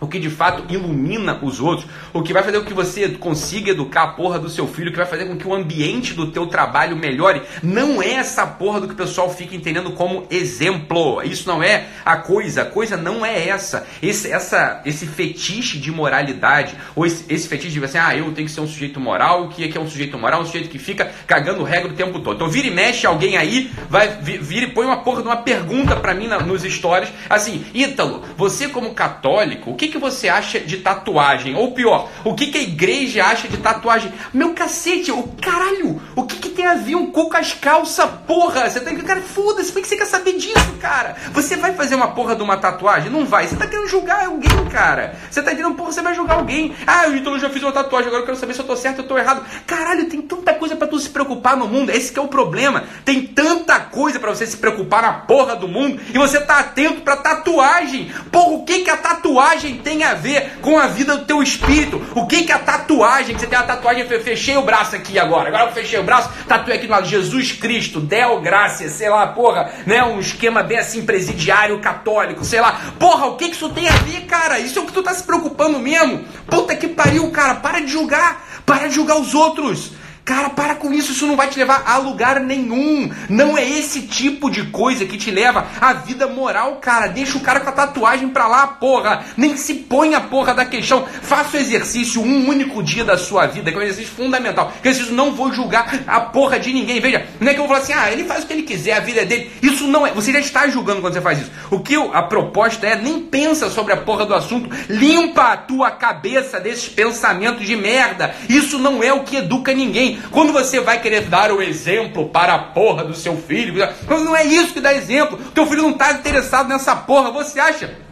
o 0.00 0.06
que 0.06 0.18
de 0.18 0.30
fato 0.30 0.64
ilumina 0.72 1.38
os 1.42 1.60
outros, 1.60 1.88
o 2.12 2.22
que 2.22 2.32
vai 2.32 2.42
fazer 2.42 2.60
com 2.60 2.66
que 2.66 2.74
você 2.74 3.08
consiga 3.08 3.70
educar 3.70 4.02
a 4.02 4.08
porra 4.08 4.38
do 4.38 4.48
seu 4.48 4.66
filho, 4.66 4.88
o 4.88 4.92
que 4.92 4.98
vai 4.98 5.06
fazer 5.06 5.26
com 5.26 5.36
que 5.36 5.46
o 5.46 5.54
ambiente 5.54 6.14
do 6.14 6.30
teu 6.30 6.46
trabalho 6.46 6.96
melhore, 6.96 7.42
não 7.62 8.02
é 8.02 8.12
essa 8.14 8.46
porra 8.46 8.80
do 8.80 8.88
que 8.88 8.94
o 8.94 8.96
pessoal 8.96 9.32
fica 9.32 9.54
entendendo 9.54 9.92
como 9.92 10.26
exemplo. 10.30 11.22
Isso 11.22 11.48
não 11.48 11.62
é 11.62 11.86
a 12.04 12.16
coisa, 12.16 12.62
a 12.62 12.64
coisa 12.66 12.96
não 12.96 13.24
é 13.24 13.48
essa. 13.48 13.86
Esse, 14.02 14.30
essa, 14.30 14.82
esse 14.84 15.06
fetiche 15.06 15.78
de 15.78 15.90
moralidade, 15.90 16.74
ou 16.94 17.06
esse, 17.06 17.24
esse 17.32 17.48
fetiche 17.48 17.78
de 17.78 17.84
assim, 17.84 17.98
ah, 17.98 18.16
eu 18.16 18.32
tenho 18.32 18.46
que 18.46 18.52
ser 18.52 18.60
um 18.60 18.66
sujeito 18.66 19.00
moral, 19.00 19.44
o 19.44 19.48
que 19.48 19.64
é 19.64 19.68
que 19.68 19.78
é 19.78 19.80
um 19.80 19.88
sujeito 19.88 20.18
moral? 20.18 20.42
Um 20.42 20.46
sujeito 20.46 20.68
que 20.68 20.78
fica 20.78 21.10
cagando 21.26 21.62
regra 21.62 21.90
o 21.90 21.94
tempo 21.94 22.20
todo. 22.20 22.36
Então 22.36 22.48
vira 22.48 22.66
e 22.66 22.70
mexe 22.70 23.06
alguém 23.06 23.36
aí, 23.36 23.70
vai 23.88 24.08
vira 24.08 24.66
e 24.66 24.70
põe 24.70 24.86
uma 24.86 24.98
porra 24.98 25.22
de 25.22 25.28
uma 25.28 25.36
pergunta 25.36 25.96
para 25.96 26.14
mim 26.14 26.26
na, 26.26 26.40
nos 26.40 26.62
stories, 26.62 27.08
assim, 27.28 27.64
Ítalo, 27.72 28.22
você 28.36 28.68
como 28.68 28.94
católico, 28.94 29.70
o 29.70 29.74
que 29.74 29.85
que, 29.86 29.92
que 29.92 29.98
você 29.98 30.28
acha 30.28 30.58
de 30.60 30.78
tatuagem? 30.78 31.54
Ou 31.54 31.72
pior, 31.72 32.08
o 32.24 32.34
que, 32.34 32.48
que 32.48 32.58
a 32.58 32.62
igreja 32.62 33.24
acha 33.24 33.48
de 33.48 33.56
tatuagem? 33.56 34.12
Meu 34.32 34.52
cacete, 34.52 35.12
o 35.12 35.22
caralho, 35.40 36.00
o 36.14 36.24
que, 36.24 36.36
que 36.36 36.48
tem 36.50 36.66
a 36.66 36.74
ver 36.74 36.96
um 36.96 37.10
cu 37.10 37.28
com 37.28 37.36
as 37.36 37.52
calças, 37.52 38.08
porra? 38.26 38.68
Você 38.68 38.80
tá 38.80 38.94
cara, 38.94 39.20
foda-se, 39.20 39.72
por 39.72 39.82
que 39.82 39.88
você 39.88 39.96
quer 39.96 40.06
saber 40.06 40.32
disso, 40.34 40.74
cara? 40.80 41.16
Você 41.32 41.56
vai 41.56 41.74
fazer 41.74 41.94
uma 41.94 42.08
porra 42.08 42.34
de 42.34 42.42
uma 42.42 42.56
tatuagem? 42.56 43.10
Não 43.10 43.24
vai. 43.24 43.46
Você 43.46 43.56
tá 43.56 43.66
querendo 43.66 43.88
julgar 43.88 44.26
alguém, 44.26 44.64
cara. 44.70 45.16
Você 45.30 45.42
tá 45.42 45.52
entendendo, 45.52 45.74
porra, 45.74 45.92
você 45.92 46.02
vai 46.02 46.14
julgar 46.14 46.38
alguém. 46.38 46.74
Ah, 46.86 47.08
então 47.08 47.34
eu 47.34 47.38
já 47.38 47.50
fiz 47.50 47.62
uma 47.62 47.72
tatuagem, 47.72 48.08
agora 48.08 48.22
eu 48.22 48.26
quero 48.26 48.38
saber 48.38 48.54
se 48.54 48.60
eu 48.60 48.66
tô 48.66 48.76
certo 48.76 49.00
ou 49.00 49.04
tô 49.04 49.16
errado. 49.16 49.44
Caralho, 49.66 50.08
tem 50.08 50.20
tanta 50.22 50.54
coisa 50.54 50.76
para 50.76 50.88
tu 50.88 50.98
se 50.98 51.10
preocupar 51.10 51.56
no 51.56 51.68
mundo. 51.68 51.90
Esse 51.90 52.16
é 52.18 52.22
o 52.22 52.28
problema. 52.28 52.84
Tem 53.04 53.26
tanta 53.26 53.78
coisa 53.80 54.18
para 54.18 54.34
você 54.34 54.46
se 54.46 54.56
preocupar 54.56 55.02
na 55.02 55.12
porra 55.12 55.54
do 55.54 55.68
mundo 55.68 56.00
e 56.12 56.18
você 56.18 56.40
tá 56.40 56.60
atento 56.60 57.02
pra 57.02 57.16
tatuagem. 57.16 58.10
Porra, 58.32 58.50
o 58.50 58.64
que 58.64 58.80
que 58.80 58.90
a 58.90 58.96
tatuagem 58.96 59.75
tem 59.76 60.04
a 60.04 60.14
ver 60.14 60.58
com 60.60 60.78
a 60.78 60.86
vida 60.86 61.16
do 61.16 61.24
teu 61.24 61.42
espírito. 61.42 62.02
O 62.14 62.26
que 62.26 62.42
que 62.42 62.52
a 62.52 62.58
tatuagem, 62.58 63.34
que 63.34 63.40
você 63.40 63.46
tem 63.46 63.58
uma 63.58 63.66
tatuagem, 63.66 64.06
fechei 64.06 64.56
o 64.56 64.62
braço 64.62 64.96
aqui 64.96 65.18
agora, 65.18 65.48
agora 65.48 65.66
eu 65.66 65.72
fechei 65.72 65.98
o 65.98 66.02
braço, 66.02 66.30
tatuei 66.48 66.76
aqui 66.76 66.86
do 66.86 66.92
lado, 66.92 67.06
Jesus 67.06 67.52
Cristo, 67.52 68.00
Del 68.00 68.40
Gracia, 68.40 68.88
sei 68.88 69.08
lá, 69.08 69.26
porra, 69.28 69.70
né, 69.86 70.02
um 70.02 70.20
esquema 70.20 70.62
bem 70.62 70.78
assim, 70.78 71.04
presidiário 71.04 71.78
católico, 71.80 72.44
sei 72.44 72.60
lá. 72.60 72.80
Porra, 72.98 73.26
o 73.26 73.36
que 73.36 73.48
que 73.48 73.54
isso 73.54 73.68
tem 73.70 73.88
a 73.88 73.92
ver, 73.92 74.22
cara? 74.22 74.58
Isso 74.58 74.78
é 74.78 74.82
o 74.82 74.86
que 74.86 74.92
tu 74.92 75.02
tá 75.02 75.14
se 75.14 75.22
preocupando 75.22 75.78
mesmo? 75.78 76.24
Puta 76.46 76.74
que 76.74 76.88
pariu, 76.88 77.30
cara, 77.30 77.56
para 77.56 77.80
de 77.80 77.88
julgar, 77.88 78.44
para 78.64 78.88
de 78.88 78.94
julgar 78.94 79.18
os 79.18 79.34
outros. 79.34 79.92
Cara, 80.26 80.50
para 80.50 80.74
com 80.74 80.92
isso, 80.92 81.12
isso 81.12 81.24
não 81.24 81.36
vai 81.36 81.46
te 81.46 81.56
levar 81.56 81.84
a 81.86 81.98
lugar 81.98 82.40
nenhum. 82.40 83.08
Não 83.28 83.56
é 83.56 83.64
esse 83.64 84.02
tipo 84.02 84.50
de 84.50 84.64
coisa 84.64 85.06
que 85.06 85.16
te 85.16 85.30
leva 85.30 85.68
à 85.80 85.92
vida 85.92 86.26
moral, 86.26 86.78
cara. 86.82 87.06
Deixa 87.06 87.38
o 87.38 87.40
cara 87.40 87.60
com 87.60 87.68
a 87.68 87.72
tatuagem 87.72 88.30
pra 88.30 88.48
lá, 88.48 88.66
porra. 88.66 89.24
Nem 89.36 89.56
se 89.56 89.72
põe 89.74 90.16
a 90.16 90.20
porra 90.20 90.52
da 90.52 90.64
questão. 90.64 91.06
Faça 91.22 91.56
o 91.56 91.60
exercício 91.60 92.20
um 92.20 92.48
único 92.48 92.82
dia 92.82 93.04
da 93.04 93.16
sua 93.16 93.46
vida, 93.46 93.70
que 93.70 93.76
é 93.76 93.80
um 93.80 93.84
exercício 93.84 94.16
fundamental. 94.16 94.72
Que 94.82 94.88
exercício 94.88 95.14
não 95.14 95.32
vou 95.32 95.52
julgar 95.52 96.02
a 96.08 96.18
porra 96.18 96.58
de 96.58 96.72
ninguém. 96.72 96.98
Veja, 96.98 97.24
não 97.38 97.48
é 97.48 97.54
que 97.54 97.60
eu 97.60 97.64
vou 97.64 97.68
falar 97.68 97.84
assim, 97.84 97.92
ah, 97.92 98.10
ele 98.10 98.24
faz 98.24 98.42
o 98.42 98.48
que 98.48 98.52
ele 98.52 98.62
quiser, 98.64 98.94
a 98.94 99.00
vida 99.00 99.20
é 99.20 99.24
dele. 99.24 99.52
Isso 99.62 99.86
não 99.86 100.04
é. 100.04 100.10
Você 100.10 100.32
já 100.32 100.40
está 100.40 100.66
julgando 100.66 101.00
quando 101.00 101.14
você 101.14 101.20
faz 101.20 101.38
isso. 101.38 101.52
O 101.70 101.78
que 101.78 101.94
eu, 101.94 102.12
a 102.12 102.24
proposta 102.24 102.84
é, 102.84 102.96
nem 102.96 103.20
pensa 103.20 103.70
sobre 103.70 103.92
a 103.92 103.96
porra 103.98 104.26
do 104.26 104.34
assunto. 104.34 104.68
Limpa 104.88 105.52
a 105.52 105.56
tua 105.56 105.92
cabeça 105.92 106.58
desses 106.58 106.88
pensamentos 106.88 107.64
de 107.64 107.76
merda. 107.76 108.34
Isso 108.48 108.76
não 108.76 109.04
é 109.04 109.12
o 109.12 109.22
que 109.22 109.36
educa 109.36 109.72
ninguém. 109.72 110.15
Quando 110.30 110.52
você 110.52 110.80
vai 110.80 111.00
querer 111.00 111.22
dar 111.22 111.50
o 111.52 111.62
exemplo 111.62 112.28
para 112.28 112.54
a 112.54 112.58
porra 112.58 113.04
do 113.04 113.14
seu 113.14 113.36
filho, 113.36 113.74
não 114.08 114.36
é 114.36 114.44
isso 114.44 114.72
que 114.72 114.80
dá 114.80 114.94
exemplo. 114.94 115.38
Teu 115.54 115.66
filho 115.66 115.82
não 115.82 115.90
está 115.90 116.12
interessado 116.12 116.68
nessa 116.68 116.94
porra. 116.94 117.30
Você 117.30 117.58
acha 117.60 118.06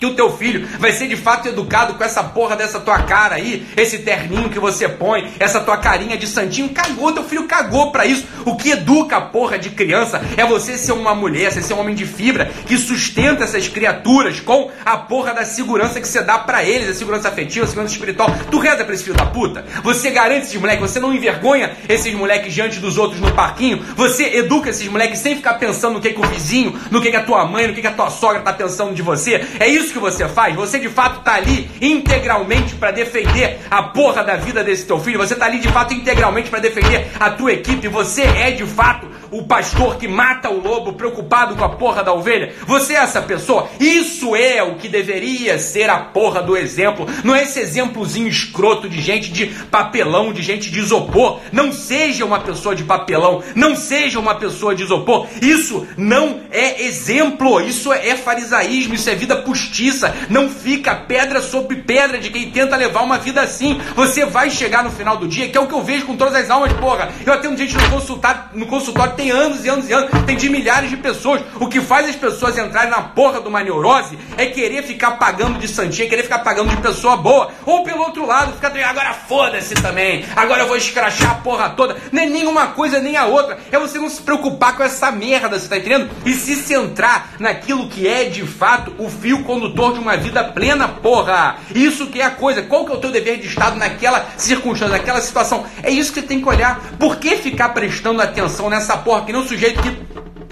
que 0.00 0.06
o 0.06 0.14
teu 0.14 0.34
filho 0.34 0.66
vai 0.78 0.92
ser 0.92 1.06
de 1.06 1.16
fato 1.16 1.46
educado 1.46 1.92
com 1.94 2.02
essa 2.02 2.24
porra 2.24 2.56
dessa 2.56 2.80
tua 2.80 3.00
cara 3.02 3.34
aí, 3.34 3.66
esse 3.76 3.98
terninho 3.98 4.48
que 4.48 4.58
você 4.58 4.88
põe, 4.88 5.30
essa 5.38 5.60
tua 5.60 5.76
carinha 5.76 6.16
de 6.16 6.26
santinho, 6.26 6.70
cagou, 6.70 7.12
teu 7.12 7.22
filho 7.22 7.44
cagou 7.44 7.92
para 7.92 8.06
isso. 8.06 8.24
O 8.46 8.56
que 8.56 8.70
educa 8.70 9.18
a 9.18 9.20
porra 9.20 9.58
de 9.58 9.68
criança 9.68 10.22
é 10.38 10.46
você 10.46 10.78
ser 10.78 10.92
uma 10.92 11.14
mulher, 11.14 11.52
você 11.52 11.60
ser 11.60 11.74
um 11.74 11.80
homem 11.80 11.94
de 11.94 12.06
fibra 12.06 12.50
que 12.66 12.78
sustenta 12.78 13.44
essas 13.44 13.68
criaturas 13.68 14.40
com 14.40 14.70
a 14.86 14.96
porra 14.96 15.34
da 15.34 15.44
segurança 15.44 16.00
que 16.00 16.08
você 16.08 16.22
dá 16.22 16.38
para 16.38 16.64
eles, 16.64 16.88
a 16.88 16.94
segurança 16.94 17.28
afetiva, 17.28 17.66
a 17.66 17.68
segurança 17.68 17.92
espiritual. 17.92 18.34
Tu 18.50 18.58
reza 18.58 18.82
pra 18.82 18.94
esse 18.94 19.04
filho 19.04 19.16
da 19.16 19.26
puta? 19.26 19.66
Você 19.82 20.10
garante 20.10 20.46
esses 20.46 20.58
moleques, 20.58 20.90
você 20.90 20.98
não 20.98 21.12
envergonha 21.12 21.76
esses 21.86 22.14
moleques 22.14 22.54
diante 22.54 22.78
dos 22.78 22.96
outros 22.96 23.20
no 23.20 23.32
parquinho? 23.32 23.84
Você 23.96 24.36
educa 24.36 24.70
esses 24.70 24.88
moleques 24.88 25.18
sem 25.18 25.36
ficar 25.36 25.54
pensando 25.54 25.94
no 25.94 26.00
que, 26.00 26.14
que 26.14 26.20
o 26.20 26.26
vizinho, 26.26 26.78
no 26.90 27.02
que, 27.02 27.10
que 27.10 27.16
a 27.16 27.22
tua 27.22 27.44
mãe, 27.44 27.66
no 27.66 27.74
que, 27.74 27.82
que 27.82 27.86
a 27.86 27.92
tua 27.92 28.08
sogra 28.08 28.40
tá 28.40 28.52
pensando 28.54 28.94
de 28.94 29.02
você? 29.02 29.46
É 29.58 29.68
isso 29.68 29.89
isso 29.90 29.92
que 29.92 29.98
você 29.98 30.28
faz? 30.28 30.54
Você 30.54 30.78
de 30.78 30.88
fato 30.88 31.18
está 31.18 31.34
ali 31.34 31.68
integralmente 31.80 32.76
para 32.76 32.92
defender 32.92 33.58
a 33.68 33.82
porra 33.82 34.22
da 34.22 34.36
vida 34.36 34.62
desse 34.62 34.86
teu 34.86 35.00
filho? 35.00 35.18
Você 35.18 35.34
está 35.34 35.46
ali 35.46 35.58
de 35.58 35.68
fato 35.68 35.92
integralmente 35.92 36.48
para 36.48 36.60
defender 36.60 37.08
a 37.18 37.30
tua 37.30 37.52
equipe? 37.52 37.88
Você 37.88 38.22
é 38.22 38.52
de 38.52 38.64
fato 38.64 39.08
o 39.30 39.44
pastor 39.44 39.96
que 39.96 40.06
mata 40.06 40.48
o 40.50 40.60
lobo 40.60 40.92
preocupado 40.92 41.56
com 41.56 41.64
a 41.64 41.68
porra 41.68 42.04
da 42.04 42.12
ovelha? 42.12 42.54
Você 42.66 42.94
é 42.94 42.98
essa 42.98 43.20
pessoa? 43.20 43.68
Isso 43.80 44.36
é 44.36 44.62
o 44.62 44.76
que 44.76 44.88
deveria 44.88 45.58
ser 45.58 45.90
a 45.90 45.98
porra 45.98 46.40
do 46.40 46.56
exemplo. 46.56 47.06
Não 47.24 47.34
é 47.34 47.42
esse 47.42 47.58
exemplozinho 47.58 48.28
escroto 48.28 48.88
de 48.88 49.00
gente 49.00 49.32
de 49.32 49.46
papelão, 49.46 50.32
de 50.32 50.42
gente 50.42 50.70
de 50.70 50.78
isopor. 50.78 51.40
Não 51.50 51.72
seja 51.72 52.24
uma 52.24 52.40
pessoa 52.40 52.76
de 52.76 52.84
papelão. 52.84 53.42
Não 53.56 53.74
seja 53.74 54.20
uma 54.20 54.36
pessoa 54.36 54.74
de 54.74 54.84
isopor. 54.84 55.26
Isso 55.42 55.86
não 55.96 56.42
é 56.52 56.84
exemplo. 56.84 57.60
Isso 57.60 57.92
é 57.92 58.14
farisaísmo. 58.14 58.94
Isso 58.94 59.10
é 59.10 59.14
vida 59.16 59.36
postiça. 59.80 60.14
Não 60.28 60.48
fica 60.48 60.94
pedra 60.94 61.40
sobre 61.40 61.76
pedra 61.76 62.18
de 62.18 62.30
quem 62.30 62.50
tenta 62.50 62.76
levar 62.76 63.02
uma 63.02 63.18
vida 63.18 63.40
assim. 63.40 63.80
Você 63.96 64.26
vai 64.26 64.50
chegar 64.50 64.84
no 64.84 64.90
final 64.90 65.16
do 65.16 65.26
dia, 65.26 65.48
que 65.48 65.56
é 65.56 65.60
o 65.60 65.66
que 65.66 65.74
eu 65.74 65.82
vejo 65.82 66.06
com 66.06 66.16
todas 66.16 66.34
as 66.34 66.50
almas, 66.50 66.72
porra. 66.74 67.08
Eu 67.24 67.32
atendo 67.32 67.56
gente 67.56 67.74
no 67.76 67.90
consultório, 67.90 68.40
no 68.52 68.66
consultório 68.66 69.14
tem 69.14 69.30
anos 69.30 69.64
e 69.64 69.68
anos 69.68 69.88
e 69.88 69.92
anos, 69.92 70.10
tem 70.26 70.36
de 70.36 70.48
milhares 70.48 70.90
de 70.90 70.96
pessoas. 70.96 71.40
O 71.58 71.66
que 71.66 71.80
faz 71.80 72.08
as 72.08 72.16
pessoas 72.16 72.58
entrarem 72.58 72.90
na 72.90 73.02
porra 73.02 73.40
de 73.40 73.48
uma 73.48 73.62
neurose 73.62 74.18
é 74.36 74.46
querer 74.46 74.82
ficar 74.82 75.12
pagando 75.12 75.58
de 75.58 75.66
santinha, 75.66 76.08
querer 76.08 76.24
ficar 76.24 76.40
pagando 76.40 76.70
de 76.70 76.76
pessoa 76.76 77.16
boa. 77.16 77.50
Ou 77.64 77.82
pelo 77.82 78.02
outro 78.02 78.26
lado, 78.26 78.52
ficar 78.52 78.70
agora 78.70 79.14
foda-se 79.14 79.74
também, 79.74 80.24
agora 80.36 80.62
eu 80.62 80.68
vou 80.68 80.76
escrachar 80.76 81.32
a 81.32 81.34
porra 81.36 81.70
toda. 81.70 81.96
Nem 82.12 82.28
nenhuma 82.28 82.68
coisa 82.68 83.00
nem 83.00 83.16
a 83.16 83.26
outra. 83.26 83.58
É 83.70 83.78
você 83.78 83.98
não 83.98 84.08
se 84.08 84.22
preocupar 84.22 84.76
com 84.76 84.82
essa 84.82 85.10
merda, 85.10 85.58
você 85.58 85.68
tá 85.68 85.76
entendendo? 85.76 86.10
E 86.24 86.34
se 86.34 86.56
centrar 86.56 87.30
naquilo 87.38 87.88
que 87.88 88.06
é 88.06 88.24
de 88.24 88.46
fato 88.46 88.94
o 88.98 89.08
fio 89.08 89.42
condutor 89.44 89.69
de 89.70 89.98
uma 90.00 90.16
vida 90.16 90.44
plena, 90.44 90.88
porra. 90.88 91.56
Isso 91.74 92.06
que 92.08 92.20
é 92.20 92.24
a 92.24 92.30
coisa. 92.30 92.62
Qual 92.62 92.84
que 92.84 92.92
é 92.92 92.94
o 92.94 92.98
teu 92.98 93.10
dever 93.10 93.38
de 93.38 93.46
Estado 93.46 93.76
naquela 93.76 94.26
circunstância, 94.36 94.96
naquela 94.96 95.20
situação? 95.20 95.64
É 95.82 95.90
isso 95.90 96.12
que 96.12 96.20
você 96.20 96.26
tem 96.26 96.40
que 96.40 96.48
olhar. 96.48 96.80
Por 96.98 97.16
que 97.16 97.36
ficar 97.36 97.70
prestando 97.70 98.20
atenção 98.20 98.68
nessa 98.68 98.96
porra, 98.96 99.24
que 99.24 99.32
nem 99.32 99.40
um 99.40 99.46
sujeito 99.46 99.82
que 99.82 99.90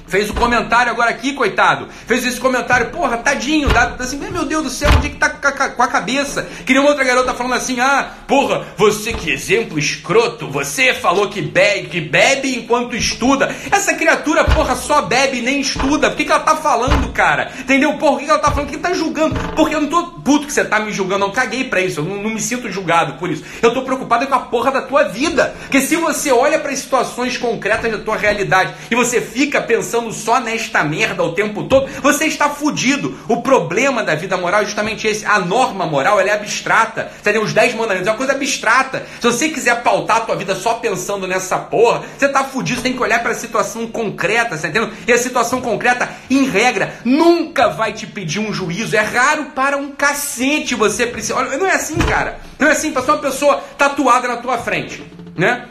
Fez 0.09 0.31
o 0.31 0.35
comentário 0.35 0.93
agora 0.93 1.11
aqui, 1.11 1.33
coitado. 1.33 1.89
Fez 2.07 2.25
esse 2.25 2.41
comentário, 2.41 2.91
porra, 2.91 3.19
tadinho, 3.19 3.69
dá, 3.69 3.97
assim, 3.99 4.17
meu 4.17 4.45
Deus 4.45 4.63
do 4.63 4.71
céu, 4.71 4.91
onde 4.97 5.09
é 5.09 5.11
que 5.11 5.17
tá 5.17 5.31
com 5.31 5.83
a 5.83 5.89
cabeça? 5.89 6.49
Queria 6.65 6.81
uma 6.81 6.91
outra 6.91 7.05
garota 7.05 7.35
falando 7.35 7.55
assim, 7.55 7.81
ah, 7.81 8.11
porra, 8.27 8.67
você 8.77 9.13
que 9.13 9.31
exemplo 9.31 9.79
escroto, 9.79 10.49
você 10.49 10.95
falou 10.95 11.29
que 11.29 11.43
bebe, 11.43 11.89
que 11.89 12.01
bebe 12.01 12.57
enquanto 12.57 12.97
estuda. 12.97 13.55
Essa 13.71 13.95
criatura, 13.95 14.45
porra, 14.45 14.77
só 14.77 15.03
bebe 15.03 15.39
e 15.39 15.43
nem 15.43 15.61
estuda. 15.61 16.11
Por 16.11 16.17
que, 16.17 16.25
que 16.25 16.33
ela 16.33 16.41
tá 16.41 16.57
falando, 16.57 17.13
cara? 17.13 17.51
Entendeu? 17.59 17.95
Porra, 17.95 18.13
por 18.13 18.19
que, 18.21 18.25
que 18.25 18.31
ela 18.31 18.39
tá 18.41 18.51
falando? 18.51 18.69
que 18.69 18.77
tá 18.77 18.93
julgando? 18.93 19.35
Porque 19.55 19.75
eu 19.75 19.81
não 19.81 19.89
tô 19.89 20.07
puto 20.21 20.47
que 20.47 20.53
você 20.53 20.65
tá 20.65 20.79
me 20.79 20.93
julgando, 20.93 21.27
não 21.27 21.33
caguei 21.33 21.65
pra 21.65 21.81
isso, 21.81 22.01
eu 22.01 22.05
não, 22.05 22.23
não 22.23 22.31
me 22.31 22.41
sinto 22.41 22.71
julgado 22.71 23.15
por 23.15 23.31
isso. 23.31 23.43
Eu 23.63 23.73
tô 23.73 23.83
preocupado 23.83 24.27
com 24.27 24.35
a 24.35 24.41
porra 24.41 24.71
da 24.71 24.83
tua 24.83 25.05
vida. 25.05 25.55
Porque 25.61 25.81
se 25.81 25.97
você 25.97 26.31
olha 26.31 26.59
para 26.59 26.75
situações 26.77 27.37
concretas 27.37 27.91
da 27.91 27.99
tua 27.99 28.17
realidade 28.17 28.75
e 28.91 28.95
você 28.95 29.21
fica 29.21 29.61
pensando 29.61 29.98
pensando 29.99 30.13
só 30.13 30.41
nesta 30.41 30.85
merda 30.85 31.23
o 31.23 31.33
tempo 31.33 31.65
todo, 31.65 31.89
você 32.01 32.27
está 32.27 32.49
fudido. 32.49 33.19
O 33.29 33.43
problema 33.43 34.03
da 34.03 34.15
vida 34.15 34.37
moral 34.37 34.63
é 34.63 34.65
justamente 34.65 35.07
esse. 35.07 35.27
A 35.27 35.39
norma 35.39 35.87
moral 35.87 36.21
é 36.21 36.31
abstrata. 36.31 37.11
Entendeu? 37.19 37.43
Os 37.43 37.53
10 37.53 37.75
mandamentos 37.75 38.07
é 38.07 38.11
uma 38.11 38.17
coisa 38.17 38.33
abstrata. 38.33 39.07
Se 39.21 39.27
você 39.27 39.49
quiser 39.49 39.83
pautar 39.83 40.19
a 40.19 40.21
tua 40.21 40.37
vida 40.37 40.55
só 40.55 40.75
pensando 40.75 41.27
nessa 41.27 41.59
porra, 41.59 42.03
você 42.17 42.27
está 42.27 42.45
fudido. 42.45 42.81
Você 42.81 42.85
tem 42.85 42.93
que 42.93 43.03
olhar 43.03 43.21
para 43.21 43.33
a 43.33 43.35
situação 43.35 43.87
concreta, 43.87 44.57
tá 44.57 44.69
entendendo? 44.69 44.93
E 45.07 45.13
a 45.13 45.19
situação 45.19 45.61
concreta, 45.61 46.09
em 46.31 46.45
regra, 46.45 46.95
nunca 47.05 47.69
vai 47.69 47.93
te 47.93 48.07
pedir 48.07 48.39
um 48.39 48.53
juízo. 48.53 48.97
É 48.97 49.01
raro 49.01 49.47
para 49.47 49.77
um 49.77 49.91
cacete 49.91 50.75
você 50.75 51.07
precisa. 51.07 51.37
Olha, 51.37 51.57
não 51.57 51.67
é 51.67 51.75
assim, 51.75 51.97
cara. 51.97 52.39
Não 52.59 52.69
é 52.69 52.73
assim. 52.73 52.93
Passou 52.93 53.15
uma 53.15 53.21
pessoa 53.21 53.63
tatuada 53.77 54.29
na 54.29 54.37
tua 54.37 54.59
frente, 54.59 55.05
né? 55.37 55.67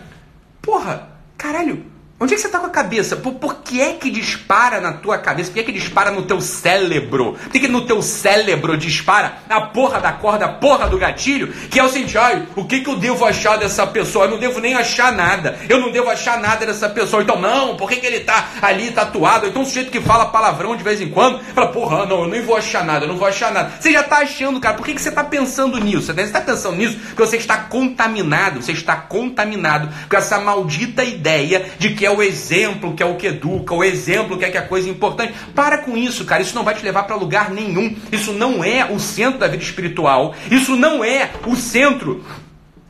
Porra, 0.61 1.09
caralho. 1.37 1.96
Onde 2.19 2.33
é 2.33 2.35
que 2.35 2.41
você 2.41 2.47
está 2.47 2.57
com 2.57 2.65
a 2.65 2.71
cabeça? 2.71 3.15
Por, 3.15 3.35
por 3.35 3.57
que 3.57 3.79
é 3.79 3.93
que 3.93 4.09
dispara 4.09 4.81
na 4.81 4.91
tua 4.91 5.19
cabeça? 5.19 5.51
Por 5.51 5.53
que 5.53 5.59
é 5.59 5.63
que 5.63 5.71
dispara 5.71 6.09
no 6.09 6.23
teu 6.23 6.41
cérebro? 6.41 7.33
Por 7.33 7.51
que, 7.51 7.59
que 7.59 7.67
no 7.67 7.85
teu 7.85 8.01
cérebro 8.01 8.75
dispara 8.75 9.37
a 9.47 9.61
porra 9.61 9.99
da 9.99 10.11
corda, 10.13 10.45
a 10.45 10.49
porra 10.49 10.87
do 10.89 10.97
gatilho? 10.97 11.53
Que 11.69 11.79
é 11.79 11.83
o 11.83 11.89
seguinte, 11.89 12.17
ai, 12.17 12.47
o 12.55 12.65
que, 12.65 12.79
que 12.79 12.89
eu 12.89 12.95
devo 12.95 13.23
achar 13.23 13.57
dessa 13.57 13.85
pessoa? 13.85 14.25
Eu 14.25 14.31
não 14.31 14.39
devo 14.39 14.59
nem 14.59 14.73
achar 14.73 15.11
nada. 15.11 15.59
Eu 15.69 15.79
não 15.79 15.91
devo 15.91 16.09
achar 16.09 16.39
nada 16.39 16.65
dessa 16.65 16.89
pessoa. 16.89 17.21
Então, 17.21 17.39
não, 17.39 17.77
por 17.77 17.87
que, 17.87 17.97
que 17.97 18.07
ele 18.07 18.17
está 18.17 18.49
ali 18.63 18.89
tatuado? 18.89 19.45
Então, 19.45 19.61
o 19.61 19.65
sujeito 19.65 19.91
que 19.91 20.01
fala 20.01 20.25
palavrão 20.25 20.75
de 20.75 20.83
vez 20.83 20.99
em 20.99 21.09
quando, 21.09 21.39
fala, 21.53 21.67
porra, 21.67 22.07
não, 22.07 22.23
eu 22.23 22.29
nem 22.29 22.41
vou 22.41 22.57
achar 22.57 22.83
nada, 22.83 23.05
eu 23.05 23.09
não 23.09 23.17
vou 23.17 23.27
achar 23.27 23.51
nada. 23.51 23.73
Você 23.79 23.91
já 23.93 24.01
está 24.01 24.17
achando, 24.17 24.59
cara. 24.59 24.75
Por 24.75 24.87
que, 24.87 24.95
que 24.95 25.01
você 25.03 25.09
está 25.09 25.23
pensando 25.23 25.77
nisso? 25.77 26.11
Você 26.11 26.21
está 26.21 26.41
pensando 26.41 26.77
nisso 26.77 26.97
porque 26.97 27.23
você 27.27 27.37
está 27.37 27.57
contaminado, 27.57 28.59
você 28.59 28.71
está 28.71 28.95
contaminado 28.95 29.87
com 30.09 30.17
essa 30.17 30.39
maldita 30.39 31.03
ideia 31.03 31.63
de 31.77 31.93
que 31.93 32.06
é 32.07 32.11
o 32.11 32.23
exemplo 32.23 32.93
que 32.93 33.03
é 33.03 33.05
o 33.05 33.15
que 33.15 33.27
educa, 33.27 33.73
o 33.73 33.83
exemplo 33.83 34.37
que 34.37 34.45
é 34.45 34.49
que 34.49 34.57
é 34.57 34.59
a 34.59 34.67
coisa 34.67 34.89
importante. 34.89 35.33
Para 35.53 35.77
com 35.77 35.95
isso, 35.95 36.25
cara. 36.25 36.41
Isso 36.41 36.55
não 36.55 36.63
vai 36.63 36.73
te 36.73 36.83
levar 36.83 37.03
para 37.03 37.15
lugar 37.15 37.51
nenhum. 37.51 37.95
Isso 38.11 38.33
não 38.33 38.63
é 38.63 38.85
o 38.85 38.99
centro 38.99 39.39
da 39.39 39.47
vida 39.47 39.63
espiritual. 39.63 40.33
Isso 40.49 40.75
não 40.75 41.03
é 41.03 41.29
o 41.45 41.55
centro 41.55 42.23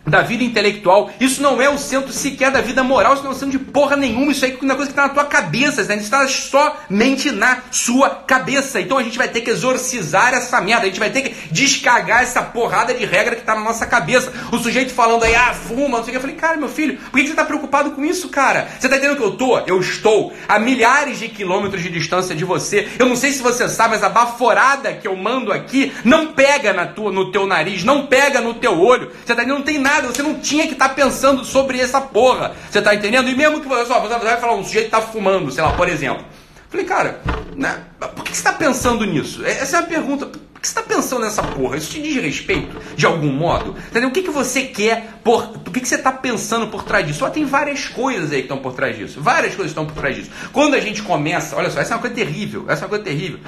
da 0.08 0.22
vida 0.22 0.44
intelectual. 0.44 1.12
Isso 1.20 1.42
não 1.42 1.62
é 1.62 1.70
o 1.70 1.78
centro 1.78 2.12
sequer 2.12 2.50
da 2.50 2.62
vida 2.62 2.84
moral, 2.84 3.14
isso 3.14 3.24
não 3.24 3.32
é 3.32 3.36
o 3.36 3.38
centro 3.38 3.58
de 3.58 3.66
porra 3.66 3.96
nenhuma. 3.96 4.32
Isso 4.32 4.46
aí 4.46 4.58
é 4.60 4.64
uma 4.64 4.76
coisa 4.76 4.92
que 4.92 4.98
está 4.98 5.08
na 5.08 5.14
tua 5.14 5.26
cabeça, 5.26 5.84
né? 5.84 5.98
está 5.98 6.28
somente 6.28 7.32
na 7.32 7.64
sua 7.72 8.10
cabeça. 8.10 8.80
Então 8.80 8.98
a 8.98 9.04
gente 9.04 9.18
vai 9.18 9.28
ter 9.28 9.42
que 9.42 9.50
exorcizar 9.50 10.34
essa 10.34 10.60
merda, 10.62 10.84
a 10.84 10.88
gente 10.88 11.00
vai 11.00 11.10
ter 11.10 11.22
que 11.22 11.36
descagar 11.52 12.24
essa 12.24 12.42
porrada 12.42 12.94
de 12.94 13.06
regra 13.06 13.36
que 13.36 13.42
está 13.42 13.56
na 13.56 13.62
nossa 13.62 13.86
cabeça. 13.86 14.32
O 14.52 14.58
sujeito 14.58 14.94
falando 14.94 15.24
aí, 15.24 15.36
ah, 15.36 15.54
fuma, 15.54 15.98
não 15.98 16.04
sei 16.04 16.10
o 16.10 16.12
que. 16.12 16.18
Eu 16.18 16.22
falei, 16.22 16.36
cara, 16.36 16.58
meu 16.58 16.70
filho, 16.70 16.98
por 16.98 17.20
que 17.20 17.26
você 17.26 17.32
está 17.32 17.46
preocupado 17.46 17.92
com 17.92 18.06
isso, 18.06 18.30
cara? 18.30 18.68
Você 18.80 18.88
está 18.88 18.98
entendendo 18.98 19.18
que 19.18 19.24
eu 19.24 19.32
tô? 19.32 19.60
Eu 19.60 19.80
estou 19.80 20.34
a 20.48 20.58
milhares 20.58 21.20
de 21.20 21.28
quilômetros 21.28 21.84
de 21.84 21.90
distância 21.90 22.36
de 22.36 22.46
você. 22.46 22.88
Eu 22.98 23.08
não 23.08 23.16
sei 23.16 23.32
se 23.32 23.42
você 23.42 23.68
sabe, 23.68 23.96
mas 23.96 24.04
a 24.04 24.10
baforada 24.10 24.94
que 24.94 25.08
eu 25.08 25.16
mando 25.16 25.52
aqui 25.52 25.92
não 26.04 26.28
pega 26.28 26.74
na 26.74 26.86
tua, 26.86 27.12
no 27.12 27.32
teu 27.32 27.46
nariz, 27.46 27.84
não 27.84 28.08
pega 28.08 28.40
no 28.40 28.54
teu 28.54 28.80
olho. 28.80 29.12
Você 29.26 29.36
tá 29.36 29.44
entendendo? 29.44 29.58
Não 29.58 29.66
tem 29.66 29.78
nada 29.78 29.97
nada, 29.98 30.14
você 30.14 30.24
não 30.24 30.36
tinha 30.36 30.68
que 30.68 30.74
estar 30.74 30.90
tá 30.90 30.96
pensando 30.96 31.44
sobre 31.44 31.80
essa 31.80 32.00
porra. 32.00 32.56
Você 32.70 32.82
tá 32.82 32.94
entendendo? 32.94 33.30
E 33.30 33.36
mesmo 33.36 33.62
que 33.62 33.68
você, 33.68 33.86
você 33.86 34.18
vai 34.18 34.38
falar, 34.38 34.56
um 34.56 34.64
sujeito 34.64 34.90
tá 34.90 35.02
fumando, 35.02 35.52
sei 35.52 35.64
lá, 35.64 35.72
por 35.74 35.90
exemplo. 35.90 36.24
Falei, 36.70 36.86
cara, 36.86 37.22
né, 37.56 37.84
por 38.00 38.24
que 38.26 38.32
você 38.32 38.40
está 38.40 38.54
pensando 38.54 39.06
nisso? 39.06 39.46
É, 39.46 39.52
essa 39.52 39.78
é 39.78 39.80
a 39.80 39.84
pergunta. 39.84 40.26
Por 40.26 40.62
que 40.62 40.68
você 40.68 40.80
está 40.80 40.82
pensando 40.82 41.24
nessa 41.24 41.44
porra? 41.44 41.78
Isso 41.78 41.92
te 41.92 42.02
diz 42.02 42.22
respeito, 42.22 42.82
de 42.96 43.06
algum 43.06 43.32
modo? 43.32 43.76
Entendeu? 43.90 44.10
O 44.10 44.12
que, 44.12 44.24
que 44.24 44.30
você 44.30 44.64
quer 44.64 45.14
por. 45.24 45.44
O 45.56 45.72
que, 45.72 45.80
que 45.80 45.88
você 45.88 45.96
está 45.96 46.12
pensando 46.12 46.68
por 46.68 46.84
trás 46.84 47.06
disso? 47.06 47.20
Só 47.20 47.30
tem 47.30 47.46
várias 47.46 47.88
coisas 47.88 48.32
aí 48.32 48.40
que 48.40 48.44
estão 48.44 48.58
por 48.58 48.74
trás 48.74 48.98
disso. 48.98 49.22
Várias 49.22 49.56
coisas 49.56 49.72
estão 49.72 49.86
por 49.86 49.96
trás 49.96 50.16
disso. 50.16 50.32
Quando 50.52 50.74
a 50.74 50.80
gente 50.80 51.02
começa, 51.04 51.56
olha 51.56 51.70
só, 51.70 51.80
essa 51.80 51.94
é 51.94 51.96
uma 51.96 52.02
coisa 52.02 52.16
terrível. 52.16 52.66
Essa 52.68 52.82
é 52.82 52.86
uma 52.86 52.90
coisa 52.90 53.04
terrível. 53.04 53.40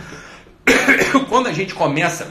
Quando 1.28 1.48
a 1.48 1.54
gente 1.54 1.74
começa 1.74 2.28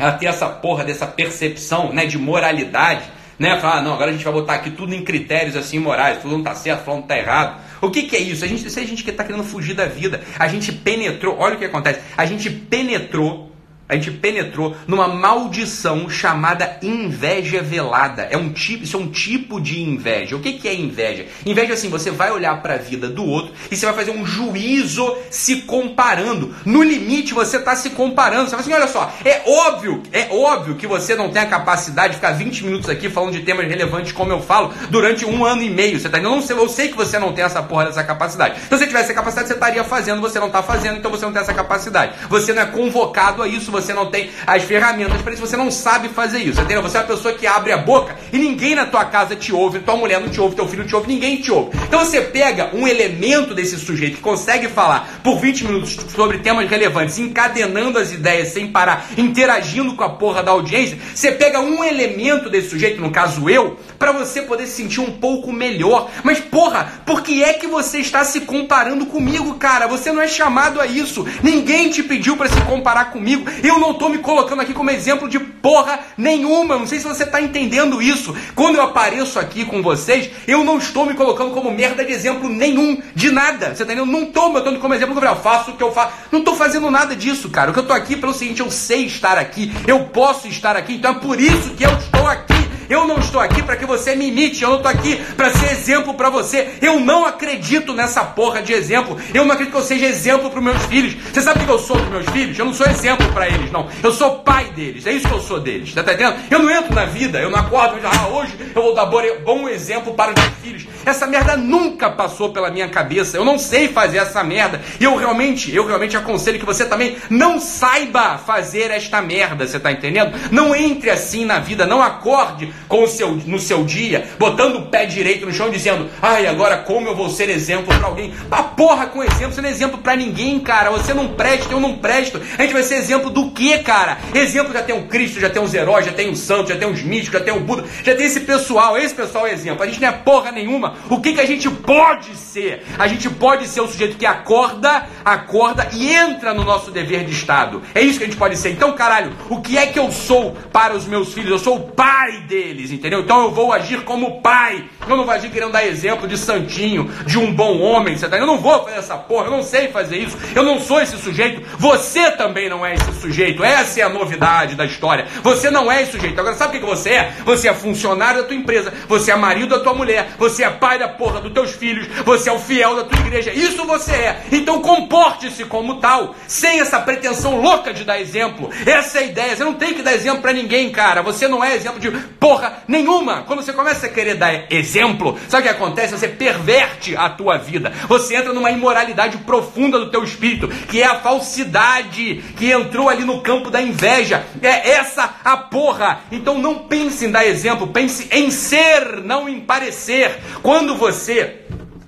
a 0.00 0.10
ter 0.12 0.26
essa 0.26 0.48
porra 0.48 0.82
dessa 0.82 1.06
percepção 1.06 1.92
né, 1.92 2.06
de 2.06 2.18
moralidade, 2.18 3.04
né? 3.38 3.58
Falar, 3.60 3.82
não, 3.82 3.94
agora 3.94 4.10
a 4.10 4.12
gente 4.12 4.24
vai 4.24 4.32
botar 4.32 4.54
aqui 4.54 4.70
tudo 4.70 4.94
em 4.94 5.02
critérios 5.02 5.56
assim 5.56 5.78
morais, 5.78 6.18
tudo 6.20 6.36
não 6.36 6.42
tá 6.42 6.54
certo, 6.54 6.86
não 6.86 7.02
tá 7.02 7.16
errado. 7.16 7.60
O 7.80 7.90
que, 7.90 8.04
que 8.04 8.16
é 8.16 8.20
isso? 8.20 8.44
A 8.44 8.48
gente, 8.48 8.66
isso 8.66 8.78
é 8.78 8.82
a 8.82 8.86
gente 8.86 9.04
que 9.04 9.10
está 9.10 9.22
querendo 9.24 9.44
fugir 9.44 9.74
da 9.74 9.86
vida. 9.86 10.22
A 10.38 10.48
gente 10.48 10.72
penetrou, 10.72 11.36
olha 11.38 11.56
o 11.56 11.58
que 11.58 11.64
acontece. 11.64 12.00
A 12.16 12.24
gente 12.24 12.48
penetrou 12.48 13.52
a 13.88 13.94
gente 13.94 14.10
penetrou 14.10 14.76
numa 14.86 15.08
maldição 15.08 16.08
chamada 16.08 16.78
inveja 16.82 17.62
velada. 17.62 18.22
É 18.30 18.36
um 18.36 18.52
tipo, 18.52 18.84
isso 18.84 18.96
é 18.96 19.00
um 19.00 19.08
tipo 19.08 19.60
de 19.60 19.80
inveja. 19.80 20.36
O 20.36 20.40
que, 20.40 20.54
que 20.54 20.68
é 20.68 20.74
inveja? 20.74 21.26
Inveja 21.44 21.72
é 21.72 21.74
assim, 21.74 21.88
você 21.88 22.10
vai 22.10 22.30
olhar 22.30 22.60
para 22.62 22.74
a 22.74 22.78
vida 22.78 23.08
do 23.08 23.24
outro 23.24 23.52
e 23.70 23.76
você 23.76 23.86
vai 23.86 23.94
fazer 23.94 24.10
um 24.10 24.26
juízo 24.26 25.16
se 25.30 25.62
comparando. 25.62 26.54
No 26.64 26.82
limite, 26.82 27.32
você 27.32 27.58
está 27.58 27.76
se 27.76 27.90
comparando. 27.90 28.48
Você 28.48 28.56
vai 28.56 28.60
assim, 28.60 28.72
olha 28.72 28.88
só, 28.88 29.12
é 29.24 29.42
óbvio, 29.46 30.02
é 30.12 30.28
óbvio 30.32 30.74
que 30.74 30.86
você 30.86 31.14
não 31.14 31.30
tem 31.30 31.42
a 31.42 31.46
capacidade 31.46 32.14
de 32.14 32.16
ficar 32.16 32.32
20 32.32 32.64
minutos 32.64 32.90
aqui 32.90 33.08
falando 33.08 33.32
de 33.32 33.42
temas 33.42 33.68
relevantes 33.68 34.12
como 34.12 34.32
eu 34.32 34.40
falo 34.40 34.72
durante 34.90 35.24
um 35.24 35.44
ano 35.44 35.62
e 35.62 35.70
meio. 35.70 36.00
Você 36.00 36.08
tá 36.08 36.18
eu, 36.18 36.22
não 36.22 36.42
sei, 36.42 36.56
eu 36.56 36.68
sei 36.68 36.88
que 36.88 36.96
você 36.96 37.18
não 37.18 37.32
tem 37.32 37.44
essa 37.44 37.62
porra 37.62 37.84
dessa 37.84 38.02
capacidade. 38.02 38.60
Se 38.60 38.70
você 38.70 38.86
tivesse 38.86 39.06
essa 39.06 39.14
capacidade, 39.14 39.48
você 39.48 39.54
estaria 39.54 39.84
fazendo, 39.84 40.20
você 40.20 40.40
não 40.40 40.48
está 40.48 40.62
fazendo, 40.62 40.98
então 40.98 41.10
você 41.10 41.24
não 41.24 41.32
tem 41.32 41.42
essa 41.42 41.54
capacidade. 41.54 42.14
Você 42.28 42.52
não 42.52 42.62
é 42.62 42.66
convocado 42.66 43.42
a 43.42 43.48
isso 43.48 43.70
você 43.80 43.92
não 43.92 44.06
tem 44.06 44.30
as 44.46 44.62
ferramentas 44.62 45.20
para 45.22 45.32
isso, 45.32 45.46
você 45.46 45.56
não 45.56 45.70
sabe 45.70 46.08
fazer 46.08 46.38
isso. 46.38 46.60
Entendeu? 46.60 46.82
Você 46.82 46.96
é 46.96 47.00
uma 47.00 47.06
pessoa 47.06 47.34
que 47.34 47.46
abre 47.46 47.72
a 47.72 47.78
boca 47.78 48.16
e 48.32 48.38
ninguém 48.38 48.74
na 48.74 48.86
tua 48.86 49.04
casa 49.04 49.36
te 49.36 49.52
ouve, 49.52 49.80
tua 49.80 49.96
mulher 49.96 50.20
não 50.20 50.28
te 50.28 50.40
ouve, 50.40 50.56
teu 50.56 50.66
filho 50.66 50.82
não 50.82 50.88
te 50.88 50.94
ouve, 50.94 51.08
ninguém 51.08 51.36
te 51.36 51.50
ouve. 51.50 51.76
Então 51.86 52.00
você 52.00 52.20
pega 52.20 52.70
um 52.74 52.86
elemento 52.86 53.54
desse 53.54 53.78
sujeito 53.78 54.16
que 54.16 54.22
consegue 54.22 54.68
falar 54.68 55.20
por 55.22 55.38
20 55.38 55.64
minutos 55.64 55.96
sobre 56.14 56.38
temas 56.38 56.68
relevantes, 56.68 57.18
encadenando 57.18 57.98
as 57.98 58.12
ideias 58.12 58.48
sem 58.48 58.68
parar, 58.68 59.06
interagindo 59.16 59.94
com 59.94 60.04
a 60.04 60.10
porra 60.10 60.42
da 60.42 60.52
audiência, 60.52 60.98
você 61.14 61.32
pega 61.32 61.60
um 61.60 61.84
elemento 61.84 62.50
desse 62.50 62.70
sujeito, 62.70 63.00
no 63.00 63.10
caso 63.10 63.48
eu, 63.48 63.78
para 63.98 64.12
você 64.12 64.42
poder 64.42 64.66
se 64.66 64.76
sentir 64.76 65.00
um 65.00 65.12
pouco 65.12 65.52
melhor. 65.52 66.10
Mas 66.22 66.38
porra, 66.38 67.02
por 67.04 67.22
que 67.22 67.42
é 67.42 67.54
que 67.54 67.66
você 67.66 67.98
está 67.98 68.24
se 68.24 68.42
comparando 68.42 69.06
comigo, 69.06 69.54
cara? 69.54 69.86
Você 69.86 70.12
não 70.12 70.22
é 70.22 70.28
chamado 70.28 70.80
a 70.80 70.86
isso. 70.86 71.26
Ninguém 71.42 71.90
te 71.90 72.02
pediu 72.02 72.36
para 72.36 72.48
se 72.48 72.60
comparar 72.62 73.06
comigo. 73.06 73.44
Eu 73.66 73.80
não 73.80 73.94
tô 73.94 74.08
me 74.08 74.18
colocando 74.18 74.62
aqui 74.62 74.72
como 74.72 74.90
exemplo 74.90 75.28
de 75.28 75.40
porra 75.40 75.98
nenhuma. 76.16 76.78
Não 76.78 76.86
sei 76.86 77.00
se 77.00 77.08
você 77.08 77.24
está 77.24 77.40
entendendo 77.40 78.00
isso. 78.00 78.34
Quando 78.54 78.76
eu 78.76 78.82
apareço 78.82 79.40
aqui 79.40 79.64
com 79.64 79.82
vocês, 79.82 80.30
eu 80.46 80.62
não 80.62 80.78
estou 80.78 81.04
me 81.04 81.14
colocando 81.14 81.50
como 81.50 81.70
merda 81.72 82.04
de 82.04 82.12
exemplo 82.12 82.48
nenhum, 82.48 83.02
de 83.14 83.30
nada. 83.32 83.74
Você 83.74 83.84
tá 83.84 83.92
entendendo? 83.92 84.10
Não 84.10 84.22
estou 84.22 84.46
me 84.46 84.52
colocando 84.52 84.78
como 84.78 84.94
exemplo, 84.94 85.18
eu 85.18 85.36
faço 85.36 85.72
o 85.72 85.76
que 85.76 85.82
eu 85.82 85.92
faço. 85.92 86.12
Não 86.30 86.38
estou 86.40 86.54
fazendo 86.54 86.90
nada 86.92 87.16
disso, 87.16 87.50
cara. 87.50 87.70
O 87.70 87.72
que 87.72 87.80
eu 87.80 87.82
estou 87.82 87.96
aqui 87.96 88.16
pelo 88.16 88.32
seguinte, 88.32 88.60
eu 88.60 88.70
sei 88.70 89.06
estar 89.06 89.36
aqui, 89.36 89.72
eu 89.86 90.04
posso 90.04 90.46
estar 90.46 90.76
aqui, 90.76 90.94
então 90.94 91.12
é 91.12 91.18
por 91.18 91.40
isso 91.40 91.70
que 91.70 91.84
eu 91.84 91.90
estou 91.90 92.26
aqui. 92.26 92.65
Eu 92.88 93.06
não 93.06 93.18
estou 93.18 93.40
aqui 93.40 93.62
para 93.62 93.76
que 93.76 93.84
você 93.84 94.14
me 94.14 94.28
imite, 94.28 94.62
eu 94.62 94.70
não 94.70 94.76
estou 94.76 94.90
aqui 94.90 95.16
para 95.36 95.50
ser 95.50 95.72
exemplo 95.72 96.14
para 96.14 96.30
você. 96.30 96.74
Eu 96.80 97.00
não 97.00 97.24
acredito 97.24 97.92
nessa 97.92 98.24
porra 98.24 98.62
de 98.62 98.72
exemplo. 98.72 99.16
Eu 99.34 99.44
não 99.44 99.52
acredito 99.52 99.72
que 99.72 99.78
eu 99.78 99.82
seja 99.82 100.06
exemplo 100.06 100.50
para 100.50 100.60
meus 100.60 100.82
filhos. 100.86 101.14
Você 101.32 101.40
sabe 101.40 101.62
o 101.62 101.64
que 101.64 101.70
eu 101.70 101.78
sou 101.78 101.96
para 101.96 102.10
meus 102.10 102.26
filhos? 102.30 102.58
Eu 102.58 102.64
não 102.64 102.74
sou 102.74 102.86
exemplo 102.86 103.26
para 103.32 103.48
eles, 103.48 103.70
não. 103.70 103.88
Eu 104.02 104.12
sou 104.12 104.38
pai 104.38 104.66
deles. 104.74 105.06
É 105.06 105.12
isso 105.12 105.26
que 105.28 105.34
eu 105.34 105.40
sou 105.40 105.60
deles. 105.60 105.92
Tá 105.92 106.02
entendendo? 106.02 106.36
Eu 106.50 106.60
não 106.60 106.70
entro 106.70 106.94
na 106.94 107.04
vida, 107.04 107.38
eu 107.40 107.50
não 107.50 107.58
acordo 107.58 107.98
e 107.98 108.06
ah, 108.06 108.28
hoje 108.28 108.54
eu 108.74 108.82
vou 108.82 108.94
dar 108.94 109.06
bom 109.06 109.68
exemplo 109.68 110.14
para 110.14 110.32
os 110.32 110.40
meus 110.40 110.54
filhos. 110.62 110.86
Essa 111.04 111.26
merda 111.26 111.56
nunca 111.56 112.10
passou 112.10 112.50
pela 112.50 112.70
minha 112.70 112.88
cabeça. 112.88 113.36
Eu 113.36 113.44
não 113.44 113.58
sei 113.58 113.88
fazer 113.88 114.18
essa 114.18 114.42
merda. 114.42 114.80
E 114.98 115.04
eu 115.04 115.16
realmente, 115.16 115.74
eu 115.74 115.86
realmente 115.86 116.16
aconselho 116.16 116.58
que 116.58 116.66
você 116.66 116.84
também 116.84 117.16
não 117.30 117.60
saiba 117.60 118.38
fazer 118.38 118.90
esta 118.90 119.22
merda, 119.22 119.66
você 119.66 119.78
tá 119.78 119.92
entendendo? 119.92 120.32
Não 120.50 120.74
entre 120.74 121.10
assim 121.10 121.44
na 121.44 121.58
vida, 121.58 121.86
não 121.86 122.02
acorde 122.02 122.72
com 122.88 123.06
seu, 123.06 123.32
no 123.32 123.58
seu 123.58 123.84
dia, 123.84 124.28
botando 124.38 124.76
o 124.76 124.86
pé 124.86 125.06
direito 125.06 125.46
no 125.46 125.52
chão, 125.52 125.70
dizendo: 125.70 126.08
ai, 126.20 126.46
agora 126.46 126.78
como 126.78 127.08
eu 127.08 127.16
vou 127.16 127.28
ser 127.28 127.48
exemplo 127.48 127.94
para 127.96 128.06
alguém? 128.06 128.32
Pra 128.48 128.62
porra 128.62 129.06
com 129.06 129.22
exemplo, 129.22 129.52
você 129.52 129.60
não 129.60 129.68
é 129.68 129.72
exemplo 129.72 129.98
para 129.98 130.16
ninguém, 130.16 130.58
cara. 130.60 130.90
Você 130.90 131.12
não 131.12 131.28
presta, 131.28 131.72
eu 131.72 131.80
não 131.80 131.98
presto. 131.98 132.40
A 132.58 132.62
gente 132.62 132.72
vai 132.72 132.82
ser 132.82 132.96
exemplo 132.96 133.30
do 133.30 133.50
que, 133.50 133.78
cara? 133.78 134.18
Exemplo 134.34 134.72
já 134.72 134.82
tem 134.82 134.96
o 134.96 135.06
Cristo, 135.06 135.40
já 135.40 135.50
tem 135.50 135.62
os 135.62 135.74
heróis, 135.74 136.06
já 136.06 136.12
tem 136.12 136.30
o 136.30 136.36
santo, 136.36 136.68
já 136.68 136.76
tem 136.76 136.88
os 136.88 137.02
místicos, 137.02 137.38
já 137.38 137.44
tem 137.44 137.54
o 137.54 137.60
Buda, 137.60 137.84
já 138.02 138.14
tem 138.14 138.26
esse 138.26 138.40
pessoal. 138.40 138.96
Esse 138.98 139.14
pessoal 139.14 139.46
é 139.46 139.52
exemplo. 139.52 139.82
A 139.82 139.86
gente 139.86 140.00
não 140.00 140.08
é 140.08 140.12
porra 140.12 140.52
nenhuma. 140.52 140.94
O 141.08 141.20
que, 141.20 141.32
que 141.32 141.40
a 141.40 141.46
gente 141.46 141.68
pode 141.70 142.36
ser? 142.36 142.84
A 142.98 143.06
gente 143.06 143.28
pode 143.30 143.66
ser 143.68 143.80
o 143.80 143.88
sujeito 143.88 144.16
que 144.16 144.26
acorda, 144.26 145.06
acorda 145.24 145.88
e 145.92 146.12
entra 146.12 146.52
no 146.52 146.64
nosso 146.64 146.90
dever 146.90 147.24
de 147.24 147.32
Estado. 147.32 147.82
É 147.94 148.00
isso 148.00 148.18
que 148.18 148.24
a 148.24 148.26
gente 148.26 148.38
pode 148.38 148.56
ser. 148.56 148.70
Então, 148.70 148.92
caralho, 148.92 149.32
o 149.48 149.60
que 149.60 149.78
é 149.78 149.86
que 149.86 149.98
eu 149.98 150.10
sou 150.10 150.56
para 150.72 150.94
os 150.94 151.06
meus 151.06 151.32
filhos? 151.32 151.50
Eu 151.50 151.58
sou 151.58 151.76
o 151.76 151.80
pai 151.92 152.40
deles, 152.42 152.65
entendeu? 152.72 153.20
Então 153.20 153.44
eu 153.44 153.50
vou 153.50 153.72
agir 153.72 154.02
como 154.02 154.40
pai. 154.40 154.84
Eu 155.08 155.16
não 155.16 155.24
vou 155.24 155.34
agir 155.34 155.50
querendo 155.50 155.72
dar 155.72 155.86
exemplo 155.86 156.26
de 156.26 156.36
santinho, 156.36 157.10
de 157.26 157.38
um 157.38 157.52
bom 157.52 157.78
homem, 157.80 158.16
você 158.16 158.28
tá? 158.28 158.38
Eu 158.38 158.46
não 158.46 158.58
vou 158.58 158.84
fazer 158.84 158.98
essa 158.98 159.16
porra, 159.16 159.46
eu 159.46 159.50
não 159.52 159.62
sei 159.62 159.88
fazer 159.88 160.18
isso. 160.18 160.36
Eu 160.54 160.62
não 160.62 160.80
sou 160.80 161.00
esse 161.00 161.16
sujeito. 161.18 161.62
Você 161.78 162.30
também 162.32 162.68
não 162.68 162.84
é 162.84 162.94
esse 162.94 163.12
sujeito. 163.20 163.62
Essa 163.62 164.00
é 164.00 164.02
a 164.02 164.08
novidade 164.08 164.74
da 164.74 164.84
história. 164.84 165.26
Você 165.42 165.70
não 165.70 165.90
é 165.90 166.02
esse 166.02 166.12
sujeito. 166.12 166.38
Agora, 166.38 166.56
sabe 166.56 166.76
o 166.76 166.80
que 166.80 166.86
você 166.86 167.10
é? 167.10 167.32
Você 167.44 167.68
é 167.68 167.74
funcionário 167.74 168.42
da 168.42 168.48
tua 168.48 168.56
empresa, 168.56 168.92
você 169.08 169.30
é 169.30 169.36
marido 169.36 169.76
da 169.76 169.82
tua 169.82 169.94
mulher, 169.94 170.30
você 170.38 170.64
é 170.64 170.70
pai 170.70 170.98
da 170.98 171.08
porra 171.08 171.40
dos 171.40 171.52
teus 171.52 171.72
filhos, 171.72 172.06
você 172.24 172.48
é 172.48 172.52
o 172.52 172.58
fiel 172.58 172.96
da 172.96 173.04
tua 173.04 173.18
igreja. 173.20 173.52
Isso 173.52 173.84
você 173.86 174.12
é. 174.12 174.42
Então 174.50 174.80
comporte-se 174.80 175.64
como 175.64 175.96
tal, 175.96 176.34
sem 176.46 176.80
essa 176.80 177.00
pretensão 177.00 177.60
louca 177.60 177.92
de 177.92 178.04
dar 178.04 178.20
exemplo. 178.20 178.70
Essa 178.84 179.18
é 179.18 179.22
a 179.22 179.26
ideia. 179.26 179.56
Você 179.56 179.64
não 179.64 179.74
tem 179.74 179.94
que 179.94 180.02
dar 180.02 180.14
exemplo 180.14 180.42
para 180.42 180.52
ninguém, 180.52 180.90
cara. 180.90 181.22
Você 181.22 181.48
não 181.48 181.62
é 181.62 181.74
exemplo 181.74 182.00
de 182.00 182.10
porra 182.40 182.55
nenhuma. 182.86 183.42
Quando 183.42 183.62
você 183.62 183.72
começa 183.72 184.06
a 184.06 184.08
querer 184.08 184.34
dar 184.34 184.66
exemplo, 184.70 185.38
sabe 185.48 185.62
o 185.62 185.70
que 185.70 185.74
acontece? 185.74 186.16
Você 186.16 186.28
perverte 186.28 187.16
a 187.16 187.28
tua 187.28 187.56
vida. 187.58 187.92
Você 188.08 188.36
entra 188.36 188.52
numa 188.52 188.70
imoralidade 188.70 189.38
profunda 189.38 189.98
do 189.98 190.10
teu 190.10 190.24
espírito, 190.24 190.68
que 190.68 191.02
é 191.02 191.06
a 191.06 191.20
falsidade 191.20 192.42
que 192.56 192.70
entrou 192.70 193.08
ali 193.08 193.24
no 193.24 193.40
campo 193.40 193.70
da 193.70 193.80
inveja. 193.80 194.44
É 194.62 194.90
essa 194.90 195.36
a 195.44 195.56
porra. 195.56 196.20
Então 196.30 196.58
não 196.58 196.80
pense 196.80 197.26
em 197.26 197.30
dar 197.30 197.46
exemplo, 197.46 197.88
pense 197.88 198.28
em 198.30 198.50
ser, 198.50 199.22
não 199.22 199.48
em 199.48 199.60
parecer. 199.60 200.38
Quando 200.62 200.96
você 200.96 201.65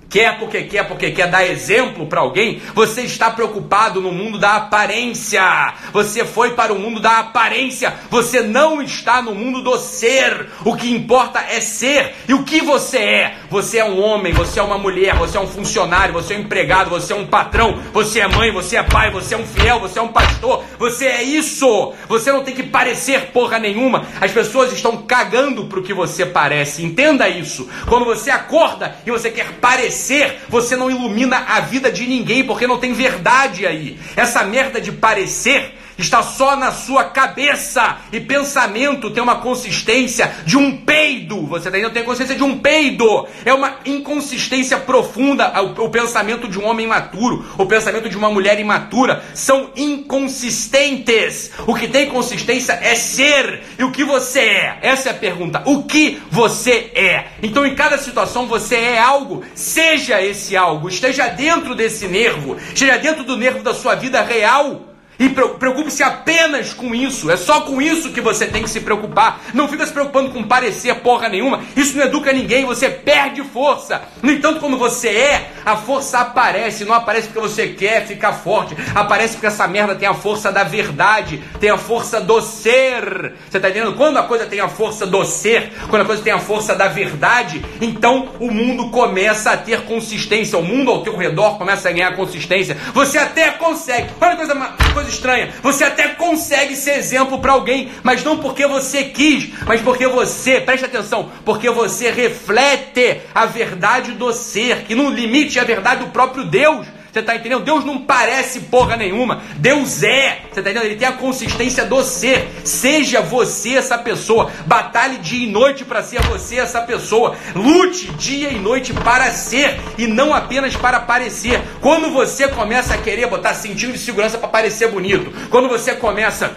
quer 0.09 0.39
porque 0.39 0.63
quer, 0.63 0.87
porque 0.87 1.11
quer 1.11 1.27
dar 1.27 1.45
exemplo 1.45 2.07
para 2.07 2.21
alguém, 2.21 2.61
você 2.73 3.01
está 3.01 3.29
preocupado 3.29 4.01
no 4.01 4.11
mundo 4.11 4.39
da 4.39 4.55
aparência. 4.55 5.73
Você 5.93 6.25
foi 6.25 6.55
para 6.55 6.73
o 6.73 6.79
mundo 6.79 6.99
da 6.99 7.19
aparência, 7.19 7.93
você 8.09 8.41
não 8.41 8.81
está 8.81 9.21
no 9.21 9.35
mundo 9.35 9.61
do 9.61 9.77
ser. 9.77 10.49
O 10.65 10.75
que 10.75 10.91
importa 10.91 11.39
é 11.39 11.61
ser. 11.61 12.15
E 12.27 12.33
o 12.33 12.43
que 12.43 12.61
você 12.61 12.97
é? 12.97 13.35
Você 13.49 13.77
é 13.77 13.85
um 13.85 14.01
homem, 14.01 14.33
você 14.33 14.59
é 14.59 14.63
uma 14.63 14.77
mulher, 14.77 15.15
você 15.15 15.37
é 15.37 15.41
um 15.41 15.47
funcionário, 15.47 16.13
você 16.13 16.33
é 16.33 16.37
um 16.37 16.41
empregado, 16.41 16.89
você 16.89 17.13
é 17.13 17.15
um 17.15 17.27
patrão, 17.27 17.79
você 17.93 18.19
é 18.19 18.27
mãe, 18.27 18.51
você 18.51 18.77
é 18.77 18.83
pai, 18.83 19.11
você 19.11 19.35
é 19.35 19.37
um 19.37 19.45
fiel, 19.45 19.79
você 19.79 19.99
é 19.99 20.01
um 20.01 20.07
pastor. 20.07 20.63
Você 20.79 21.05
é 21.05 21.21
isso. 21.21 21.93
Você 22.07 22.31
não 22.31 22.43
tem 22.43 22.55
que 22.55 22.63
parecer 22.63 23.27
porra 23.27 23.59
nenhuma. 23.59 24.07
As 24.19 24.31
pessoas 24.31 24.73
estão 24.73 24.97
cagando 25.03 25.65
pro 25.65 25.83
que 25.83 25.93
você 25.93 26.25
parece. 26.25 26.83
Entenda 26.83 27.29
isso. 27.29 27.69
Quando 27.87 28.05
você 28.05 28.31
acorda 28.31 28.95
e 29.05 29.11
você 29.11 29.29
quer 29.29 29.51
parecer 29.59 29.98
parecer, 29.99 30.39
você 30.47 30.77
não 30.77 30.89
ilumina 30.89 31.37
a 31.47 31.59
vida 31.59 31.91
de 31.91 32.07
ninguém, 32.07 32.45
porque 32.45 32.65
não 32.65 32.79
tem 32.79 32.93
verdade 32.93 33.67
aí. 33.67 33.99
Essa 34.15 34.43
merda 34.43 34.79
de 34.79 34.93
parecer 34.93 35.73
está 36.01 36.23
só 36.23 36.55
na 36.55 36.71
sua 36.71 37.05
cabeça. 37.05 37.97
E 38.11 38.19
pensamento 38.19 39.09
tem 39.11 39.21
uma 39.21 39.37
consistência 39.37 40.33
de 40.45 40.57
um 40.57 40.77
peido. 40.77 41.45
Você 41.47 41.69
entendendo? 41.69 41.93
Tem 41.93 42.03
consistência 42.03 42.35
de 42.35 42.43
um 42.43 42.59
peido. 42.59 43.27
É 43.45 43.53
uma 43.53 43.77
inconsistência 43.85 44.77
profunda. 44.77 45.51
O, 45.61 45.85
o 45.85 45.89
pensamento 45.89 46.47
de 46.47 46.59
um 46.59 46.65
homem 46.65 46.85
imaturo, 46.85 47.45
o 47.57 47.65
pensamento 47.65 48.09
de 48.09 48.17
uma 48.17 48.29
mulher 48.29 48.59
imatura 48.59 49.23
são 49.33 49.71
inconsistentes. 49.75 51.51
O 51.67 51.75
que 51.75 51.87
tem 51.87 52.09
consistência 52.09 52.73
é 52.73 52.95
ser. 52.95 53.63
E 53.77 53.83
o 53.83 53.91
que 53.91 54.03
você 54.03 54.39
é? 54.39 54.79
Essa 54.81 55.09
é 55.09 55.11
a 55.11 55.15
pergunta. 55.15 55.61
O 55.65 55.83
que 55.83 56.21
você 56.29 56.91
é? 56.95 57.25
Então, 57.41 57.65
em 57.65 57.75
cada 57.75 57.97
situação, 57.97 58.47
você 58.47 58.75
é 58.75 58.99
algo. 58.99 59.43
Seja 59.53 60.21
esse 60.21 60.55
algo. 60.55 60.89
Esteja 60.89 61.27
dentro 61.27 61.75
desse 61.75 62.07
nervo. 62.07 62.57
Esteja 62.73 62.97
dentro 62.97 63.23
do 63.23 63.37
nervo 63.37 63.63
da 63.63 63.73
sua 63.73 63.95
vida 63.95 64.21
real. 64.21 64.88
E 65.19 65.27
preocupe-se 65.27 66.01
apenas 66.01 66.73
com 66.73 66.95
isso. 66.95 67.29
É 67.29 67.35
só 67.35 67.61
com 67.61 67.81
isso 67.81 68.13
que 68.13 68.21
você 68.21 68.47
tem 68.47 68.63
que 68.63 68.69
se 68.69 68.79
preocupar. 68.79 69.41
Não 69.53 69.67
fica 69.67 69.85
se 69.85 69.91
preocupando 69.91 70.31
com 70.31 70.43
parecer 70.43 70.95
porra 70.95 71.27
nenhuma. 71.27 71.61
Isso 71.75 71.97
não 71.97 72.05
educa 72.05 72.31
ninguém. 72.31 72.65
Você 72.65 72.89
perde 72.89 73.43
força. 73.43 74.01
No 74.21 74.31
entanto, 74.31 74.61
quando 74.61 74.77
você 74.77 75.09
é, 75.09 75.51
a 75.65 75.75
força 75.75 76.19
aparece. 76.19 76.85
Não 76.85 76.93
aparece 76.93 77.27
porque 77.27 77.41
você 77.41 77.67
quer 77.67 78.07
ficar 78.07 78.31
forte. 78.31 78.77
Aparece 78.95 79.33
porque 79.33 79.47
essa 79.47 79.67
merda 79.67 79.93
tem 79.93 80.07
a 80.07 80.13
força 80.13 80.53
da 80.53 80.63
verdade. 80.63 81.43
Tem 81.59 81.69
a 81.69 81.77
força 81.77 82.21
do 82.21 82.41
ser. 82.41 83.33
Você 83.49 83.59
tá 83.59 83.69
entendendo? 83.69 83.95
Quando 83.95 84.17
a 84.17 84.23
coisa 84.23 84.45
tem 84.45 84.61
a 84.61 84.69
força 84.69 85.05
do 85.05 85.25
ser, 85.25 85.73
quando 85.89 86.03
a 86.03 86.05
coisa 86.05 86.23
tem 86.23 86.31
a 86.31 86.39
força 86.39 86.73
da 86.73 86.87
verdade, 86.87 87.61
então 87.81 88.29
o 88.39 88.49
mundo 88.49 88.89
começa 88.89 89.51
a 89.51 89.57
ter 89.57 89.81
consistência. 89.81 90.57
O 90.57 90.63
mundo 90.63 90.91
ao 90.91 91.03
teu 91.03 91.17
redor 91.17 91.57
começa 91.57 91.89
a 91.89 91.91
ganhar 91.91 92.15
consistência. 92.15 92.77
Você 92.93 93.17
até 93.17 93.51
consegue. 93.51 94.09
Olha 94.21 94.37
coisa 94.37 94.55
coisa 94.93 95.08
estranha. 95.09 95.53
Você 95.61 95.83
até 95.83 96.09
consegue 96.09 96.75
ser 96.75 96.97
exemplo 96.97 97.39
para 97.39 97.53
alguém, 97.53 97.91
mas 98.03 98.23
não 98.23 98.37
porque 98.37 98.65
você 98.67 99.05
quis, 99.05 99.49
mas 99.65 99.81
porque 99.81 100.07
você, 100.07 100.61
preste 100.61 100.85
atenção, 100.85 101.31
porque 101.43 101.69
você 101.69 102.11
reflete 102.11 103.21
a 103.33 103.45
verdade 103.45 104.13
do 104.13 104.31
ser, 104.33 104.83
que 104.83 104.95
no 104.95 105.09
limite 105.09 105.59
é 105.59 105.61
a 105.61 105.65
verdade 105.65 106.05
do 106.05 106.11
próprio 106.11 106.45
Deus. 106.45 106.87
Você 107.11 107.19
está 107.19 107.35
entendendo? 107.35 107.63
Deus 107.63 107.83
não 107.83 107.99
parece 107.99 108.61
porra 108.61 108.95
nenhuma. 108.95 109.41
Deus 109.57 110.03
é. 110.03 110.41
Você 110.51 110.59
está 110.59 110.61
entendendo? 110.61 110.85
Ele 110.85 110.95
tem 110.95 111.07
a 111.07 111.13
consistência 111.13 111.85
do 111.85 112.03
ser. 112.03 112.47
Seja 112.63 113.21
você 113.21 113.75
essa 113.75 113.97
pessoa. 113.97 114.51
Batalhe 114.65 115.17
dia 115.17 115.47
e 115.47 115.51
noite 115.51 115.83
para 115.83 116.03
ser 116.03 116.21
você 116.23 116.57
essa 116.57 116.81
pessoa. 116.81 117.35
Lute 117.55 118.11
dia 118.13 118.49
e 118.49 118.59
noite 118.59 118.93
para 118.93 119.31
ser 119.31 119.79
e 119.97 120.05
não 120.05 120.33
apenas 120.33 120.75
para 120.75 120.99
parecer. 120.99 121.61
Quando 121.81 122.11
você 122.11 122.47
começa 122.47 122.93
a 122.93 122.97
querer 122.97 123.27
botar 123.27 123.53
cintinho 123.53 123.93
de 123.93 123.99
segurança 123.99 124.37
para 124.37 124.47
parecer 124.47 124.89
bonito, 124.89 125.31
quando 125.49 125.67
você 125.67 125.93
começa 125.93 126.55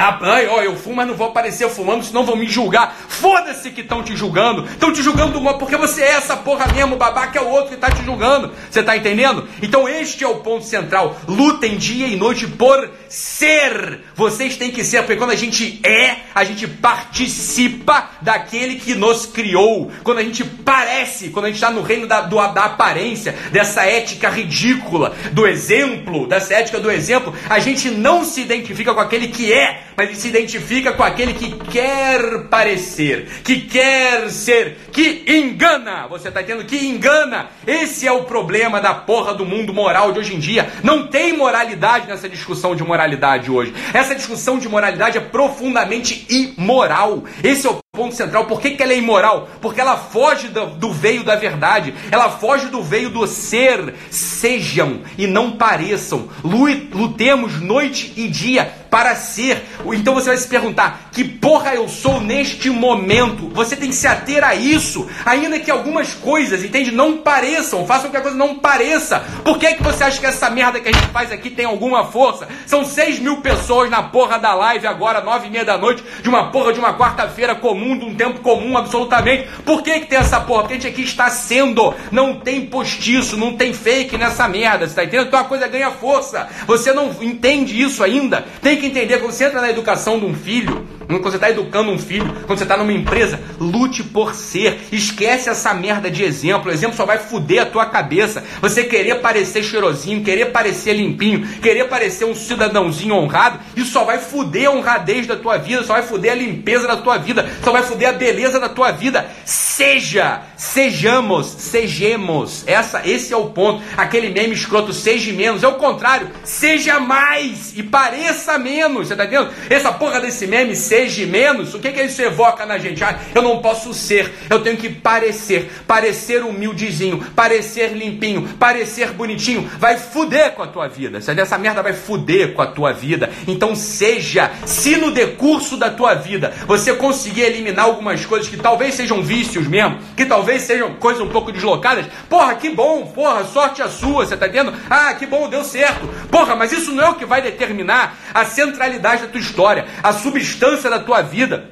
ah, 0.00 0.18
ó, 0.50 0.62
eu 0.62 0.76
fumo, 0.76 0.96
mas 0.96 1.06
não 1.06 1.14
vou 1.14 1.28
aparecer 1.28 1.68
fumando, 1.68 2.04
senão 2.04 2.24
vão 2.24 2.36
me 2.36 2.48
julgar. 2.48 2.96
Foda-se 3.08 3.70
que 3.70 3.82
estão 3.82 4.02
te 4.02 4.16
julgando. 4.16 4.64
Estão 4.64 4.92
te 4.92 5.02
julgando 5.02 5.40
porque 5.58 5.76
você 5.76 6.02
é 6.02 6.12
essa 6.12 6.36
porra 6.36 6.66
mesmo, 6.72 6.96
babaca 6.96 7.38
é 7.38 7.42
o 7.42 7.48
outro 7.48 7.68
que 7.68 7.74
está 7.74 7.90
te 7.90 8.02
julgando. 8.02 8.52
Você 8.70 8.80
está 8.80 8.96
entendendo? 8.96 9.48
Então 9.62 9.88
este 9.88 10.24
é 10.24 10.28
o 10.28 10.36
ponto 10.36 10.64
central. 10.64 11.16
Lutem 11.28 11.76
dia 11.76 12.06
e 12.06 12.16
noite 12.16 12.46
por 12.46 12.90
ser. 13.08 14.00
Vocês 14.14 14.56
têm 14.56 14.70
que 14.70 14.84
ser, 14.84 15.02
porque 15.02 15.16
quando 15.16 15.30
a 15.30 15.36
gente 15.36 15.80
é, 15.84 16.16
a 16.34 16.44
gente 16.44 16.66
participa 16.66 18.10
daquele 18.20 18.76
que 18.76 18.94
nos 18.94 19.26
criou. 19.26 19.90
Quando 20.02 20.18
a 20.18 20.22
gente 20.22 20.44
parece, 20.44 21.28
quando 21.30 21.46
a 21.46 21.48
gente 21.48 21.56
está 21.56 21.70
no 21.70 21.82
reino 21.82 22.06
da, 22.06 22.22
do, 22.22 22.36
da 22.36 22.64
aparência, 22.64 23.34
dessa 23.52 23.84
ética 23.84 24.28
ridícula, 24.28 25.14
do 25.32 25.46
exemplo, 25.46 26.26
dessa 26.26 26.54
ética 26.54 26.78
do 26.78 26.90
exemplo, 26.90 27.34
a 27.48 27.58
gente 27.58 27.90
não 27.90 28.24
se 28.24 28.40
identifica 28.40 28.94
com 28.94 29.00
aquele 29.00 29.28
que 29.28 29.52
é 29.52 29.89
mas 29.96 30.08
ele 30.08 30.16
se 30.16 30.28
identifica 30.28 30.92
com 30.92 31.02
aquele 31.02 31.34
que 31.34 31.50
quer 31.70 32.48
parecer, 32.48 33.26
que 33.44 33.62
quer 33.62 34.30
ser, 34.30 34.78
que 34.92 35.24
engana. 35.26 36.06
Você 36.08 36.28
está 36.28 36.42
entendendo? 36.42 36.66
Que 36.66 36.86
engana. 36.86 37.48
Esse 37.66 38.06
é 38.06 38.12
o 38.12 38.24
problema 38.24 38.80
da 38.80 38.94
porra 38.94 39.34
do 39.34 39.44
mundo 39.44 39.72
moral 39.72 40.12
de 40.12 40.18
hoje 40.18 40.34
em 40.34 40.38
dia. 40.38 40.70
Não 40.82 41.06
tem 41.06 41.36
moralidade 41.36 42.06
nessa 42.06 42.28
discussão 42.28 42.74
de 42.74 42.82
moralidade 42.82 43.50
hoje. 43.50 43.74
Essa 43.92 44.14
discussão 44.14 44.58
de 44.58 44.68
moralidade 44.68 45.18
é 45.18 45.20
profundamente 45.20 46.26
imoral. 46.28 47.24
Esse 47.42 47.66
é 47.66 47.70
o 47.70 47.80
ponto 48.00 48.14
central. 48.14 48.46
Por 48.46 48.60
que, 48.60 48.70
que 48.70 48.82
ela 48.82 48.92
é 48.92 48.98
imoral? 48.98 49.48
Porque 49.60 49.80
ela 49.80 49.96
foge 49.96 50.48
do, 50.48 50.66
do 50.66 50.92
veio 50.92 51.22
da 51.22 51.36
verdade, 51.36 51.92
ela 52.10 52.30
foge 52.30 52.66
do 52.66 52.82
veio 52.82 53.10
do 53.10 53.26
ser. 53.26 53.94
Sejam 54.10 55.00
e 55.18 55.26
não 55.26 55.52
pareçam. 55.52 56.28
Lutemos 56.42 57.60
noite 57.60 58.14
e 58.16 58.28
dia 58.28 58.72
para 58.90 59.14
ser. 59.14 59.62
Então 59.92 60.14
você 60.14 60.28
vai 60.28 60.36
se 60.36 60.48
perguntar: 60.48 61.10
que 61.12 61.24
porra 61.24 61.74
eu 61.74 61.88
sou 61.88 62.20
neste 62.20 62.70
momento? 62.70 63.48
Você 63.50 63.76
tem 63.76 63.90
que 63.90 63.94
se 63.94 64.06
ater 64.06 64.42
a 64.42 64.54
isso, 64.54 65.08
ainda 65.26 65.58
que 65.58 65.70
algumas 65.70 66.14
coisas, 66.14 66.64
entende? 66.64 66.90
Não 66.90 67.18
pareçam, 67.18 67.86
façam 67.86 68.10
que 68.10 68.16
a 68.16 68.20
coisa 68.20 68.36
não 68.36 68.58
pareça. 68.58 69.20
Por 69.44 69.58
que, 69.58 69.74
que 69.74 69.82
você 69.82 70.04
acha 70.04 70.18
que 70.18 70.26
essa 70.26 70.48
merda 70.48 70.80
que 70.80 70.88
a 70.88 70.92
gente 70.92 71.08
faz 71.08 71.30
aqui 71.30 71.50
tem 71.50 71.66
alguma 71.66 72.06
força? 72.06 72.48
São 72.66 72.84
6 72.84 73.18
mil 73.18 73.40
pessoas 73.40 73.90
na 73.90 74.02
porra 74.02 74.38
da 74.38 74.54
live 74.54 74.86
agora, 74.86 75.20
nove 75.20 75.48
e 75.48 75.50
meia 75.50 75.64
da 75.64 75.76
noite, 75.76 76.02
de 76.22 76.28
uma 76.28 76.50
porra 76.50 76.72
de 76.72 76.78
uma 76.78 76.96
quarta-feira 76.96 77.54
comum 77.54 77.79
comum, 77.80 77.98
de 77.98 78.04
um 78.04 78.14
tempo 78.14 78.40
comum, 78.40 78.76
absolutamente. 78.76 79.48
Por 79.64 79.82
que, 79.82 80.00
que 80.00 80.06
tem 80.06 80.18
essa 80.18 80.40
porra? 80.40 80.62
Porque 80.62 80.74
a 80.74 80.76
gente 80.76 80.88
aqui 80.88 81.02
está 81.02 81.30
sendo. 81.30 81.94
Não 82.12 82.34
tem 82.34 82.66
postiço, 82.66 83.36
não 83.36 83.56
tem 83.56 83.72
fake 83.72 84.18
nessa 84.18 84.46
merda, 84.46 84.86
você 84.86 84.94
tá 84.94 85.04
entendendo? 85.04 85.28
Então 85.28 85.40
a 85.40 85.44
coisa 85.44 85.66
ganha 85.66 85.90
força. 85.90 86.48
Você 86.66 86.92
não 86.92 87.10
entende 87.20 87.80
isso 87.80 88.04
ainda. 88.04 88.44
Tem 88.60 88.76
que 88.76 88.86
entender, 88.86 89.18
quando 89.18 89.32
você 89.32 89.44
entra 89.44 89.60
na 89.60 89.70
educação 89.70 90.18
de 90.18 90.26
um 90.26 90.34
filho, 90.34 90.86
quando 91.18 91.32
você 91.32 91.36
está 91.36 91.50
educando 91.50 91.90
um 91.90 91.98
filho, 91.98 92.26
quando 92.46 92.58
você 92.58 92.64
está 92.64 92.76
numa 92.76 92.92
empresa, 92.92 93.40
lute 93.58 94.02
por 94.02 94.34
ser. 94.34 94.80
Esquece 94.92 95.48
essa 95.48 95.74
merda 95.74 96.10
de 96.10 96.22
exemplo. 96.22 96.70
O 96.70 96.74
exemplo 96.74 96.96
só 96.96 97.04
vai 97.04 97.18
fuder 97.18 97.62
a 97.62 97.66
tua 97.66 97.86
cabeça. 97.86 98.44
Você 98.60 98.84
querer 98.84 99.16
parecer 99.16 99.62
cheirosinho, 99.62 100.22
querer 100.22 100.46
parecer 100.46 100.92
limpinho, 100.94 101.46
querer 101.60 101.84
parecer 101.84 102.24
um 102.24 102.34
cidadãozinho 102.34 103.14
honrado, 103.14 103.58
isso 103.76 103.92
só 103.92 104.04
vai 104.04 104.18
fuder 104.18 104.68
a 104.68 104.72
honradez 104.72 105.26
da 105.26 105.36
tua 105.36 105.56
vida, 105.58 105.82
só 105.82 105.94
vai 105.94 106.02
fuder 106.02 106.32
a 106.32 106.36
limpeza 106.36 106.86
da 106.86 106.96
tua 106.96 107.18
vida, 107.18 107.48
só 107.62 107.72
vai 107.72 107.82
fuder 107.82 108.08
a 108.08 108.12
beleza 108.12 108.60
da 108.60 108.68
tua 108.68 108.92
vida. 108.92 109.28
Seja, 109.44 110.42
sejamos, 110.56 111.46
sejamos. 111.46 112.64
Essa, 112.66 113.02
esse 113.08 113.32
é 113.32 113.36
o 113.36 113.46
ponto. 113.50 113.82
Aquele 113.96 114.28
meme 114.30 114.54
escroto, 114.54 114.92
seja 114.92 115.32
menos. 115.32 115.62
É 115.62 115.68
o 115.68 115.74
contrário, 115.74 116.30
seja 116.44 117.00
mais 117.00 117.72
e 117.76 117.82
pareça 117.82 118.58
menos. 118.58 119.08
Você 119.08 119.16
tá 119.16 119.24
entendendo? 119.24 119.50
Essa 119.68 119.92
porra 119.92 120.20
desse 120.20 120.46
meme, 120.46 120.76
seja 120.76 120.99
menos, 121.26 121.74
o 121.74 121.78
que, 121.78 121.92
que 121.92 122.02
isso 122.02 122.22
evoca 122.22 122.66
na 122.66 122.78
gente? 122.78 123.02
Ah, 123.02 123.18
eu 123.34 123.42
não 123.42 123.60
posso 123.60 123.92
ser, 123.94 124.32
eu 124.48 124.60
tenho 124.60 124.76
que 124.76 124.88
parecer, 124.88 125.70
parecer 125.86 126.42
humildezinho, 126.44 127.18
parecer 127.34 127.92
limpinho, 127.92 128.48
parecer 128.58 129.12
bonitinho, 129.12 129.68
vai 129.78 129.96
fuder 129.96 130.52
com 130.52 130.62
a 130.62 130.66
tua 130.66 130.88
vida. 130.88 131.18
Essa 131.18 131.58
merda 131.58 131.82
vai 131.82 131.92
fuder 131.92 132.52
com 132.52 132.62
a 132.62 132.66
tua 132.66 132.92
vida. 132.92 133.30
Então 133.46 133.74
seja, 133.74 134.50
se 134.66 134.96
no 134.96 135.10
decurso 135.10 135.76
da 135.76 135.90
tua 135.90 136.14
vida 136.14 136.52
você 136.66 136.94
conseguir 136.94 137.42
eliminar 137.42 137.86
algumas 137.86 138.24
coisas 138.26 138.48
que 138.48 138.56
talvez 138.56 138.94
sejam 138.94 139.22
vícios 139.22 139.66
mesmo, 139.66 139.98
que 140.16 140.26
talvez 140.26 140.62
sejam 140.62 140.94
coisas 140.94 141.22
um 141.22 141.28
pouco 141.28 141.52
deslocadas, 141.52 142.06
porra, 142.28 142.54
que 142.54 142.70
bom, 142.70 143.06
porra, 143.06 143.44
sorte 143.44 143.82
a 143.82 143.88
sua, 143.88 144.26
você 144.26 144.36
tá 144.36 144.46
entendendo? 144.46 144.74
Ah, 144.88 145.14
que 145.14 145.26
bom, 145.26 145.48
deu 145.48 145.64
certo. 145.64 146.08
Porra, 146.30 146.54
mas 146.54 146.72
isso 146.72 146.92
não 146.92 147.04
é 147.04 147.08
o 147.08 147.14
que 147.14 147.24
vai 147.24 147.40
determinar 147.40 148.18
a 148.34 148.44
centralidade 148.44 149.22
da 149.22 149.28
tua 149.28 149.40
história, 149.40 149.86
a 150.02 150.12
substância 150.12 150.89
da 150.90 150.98
tua 150.98 151.22
vida. 151.22 151.64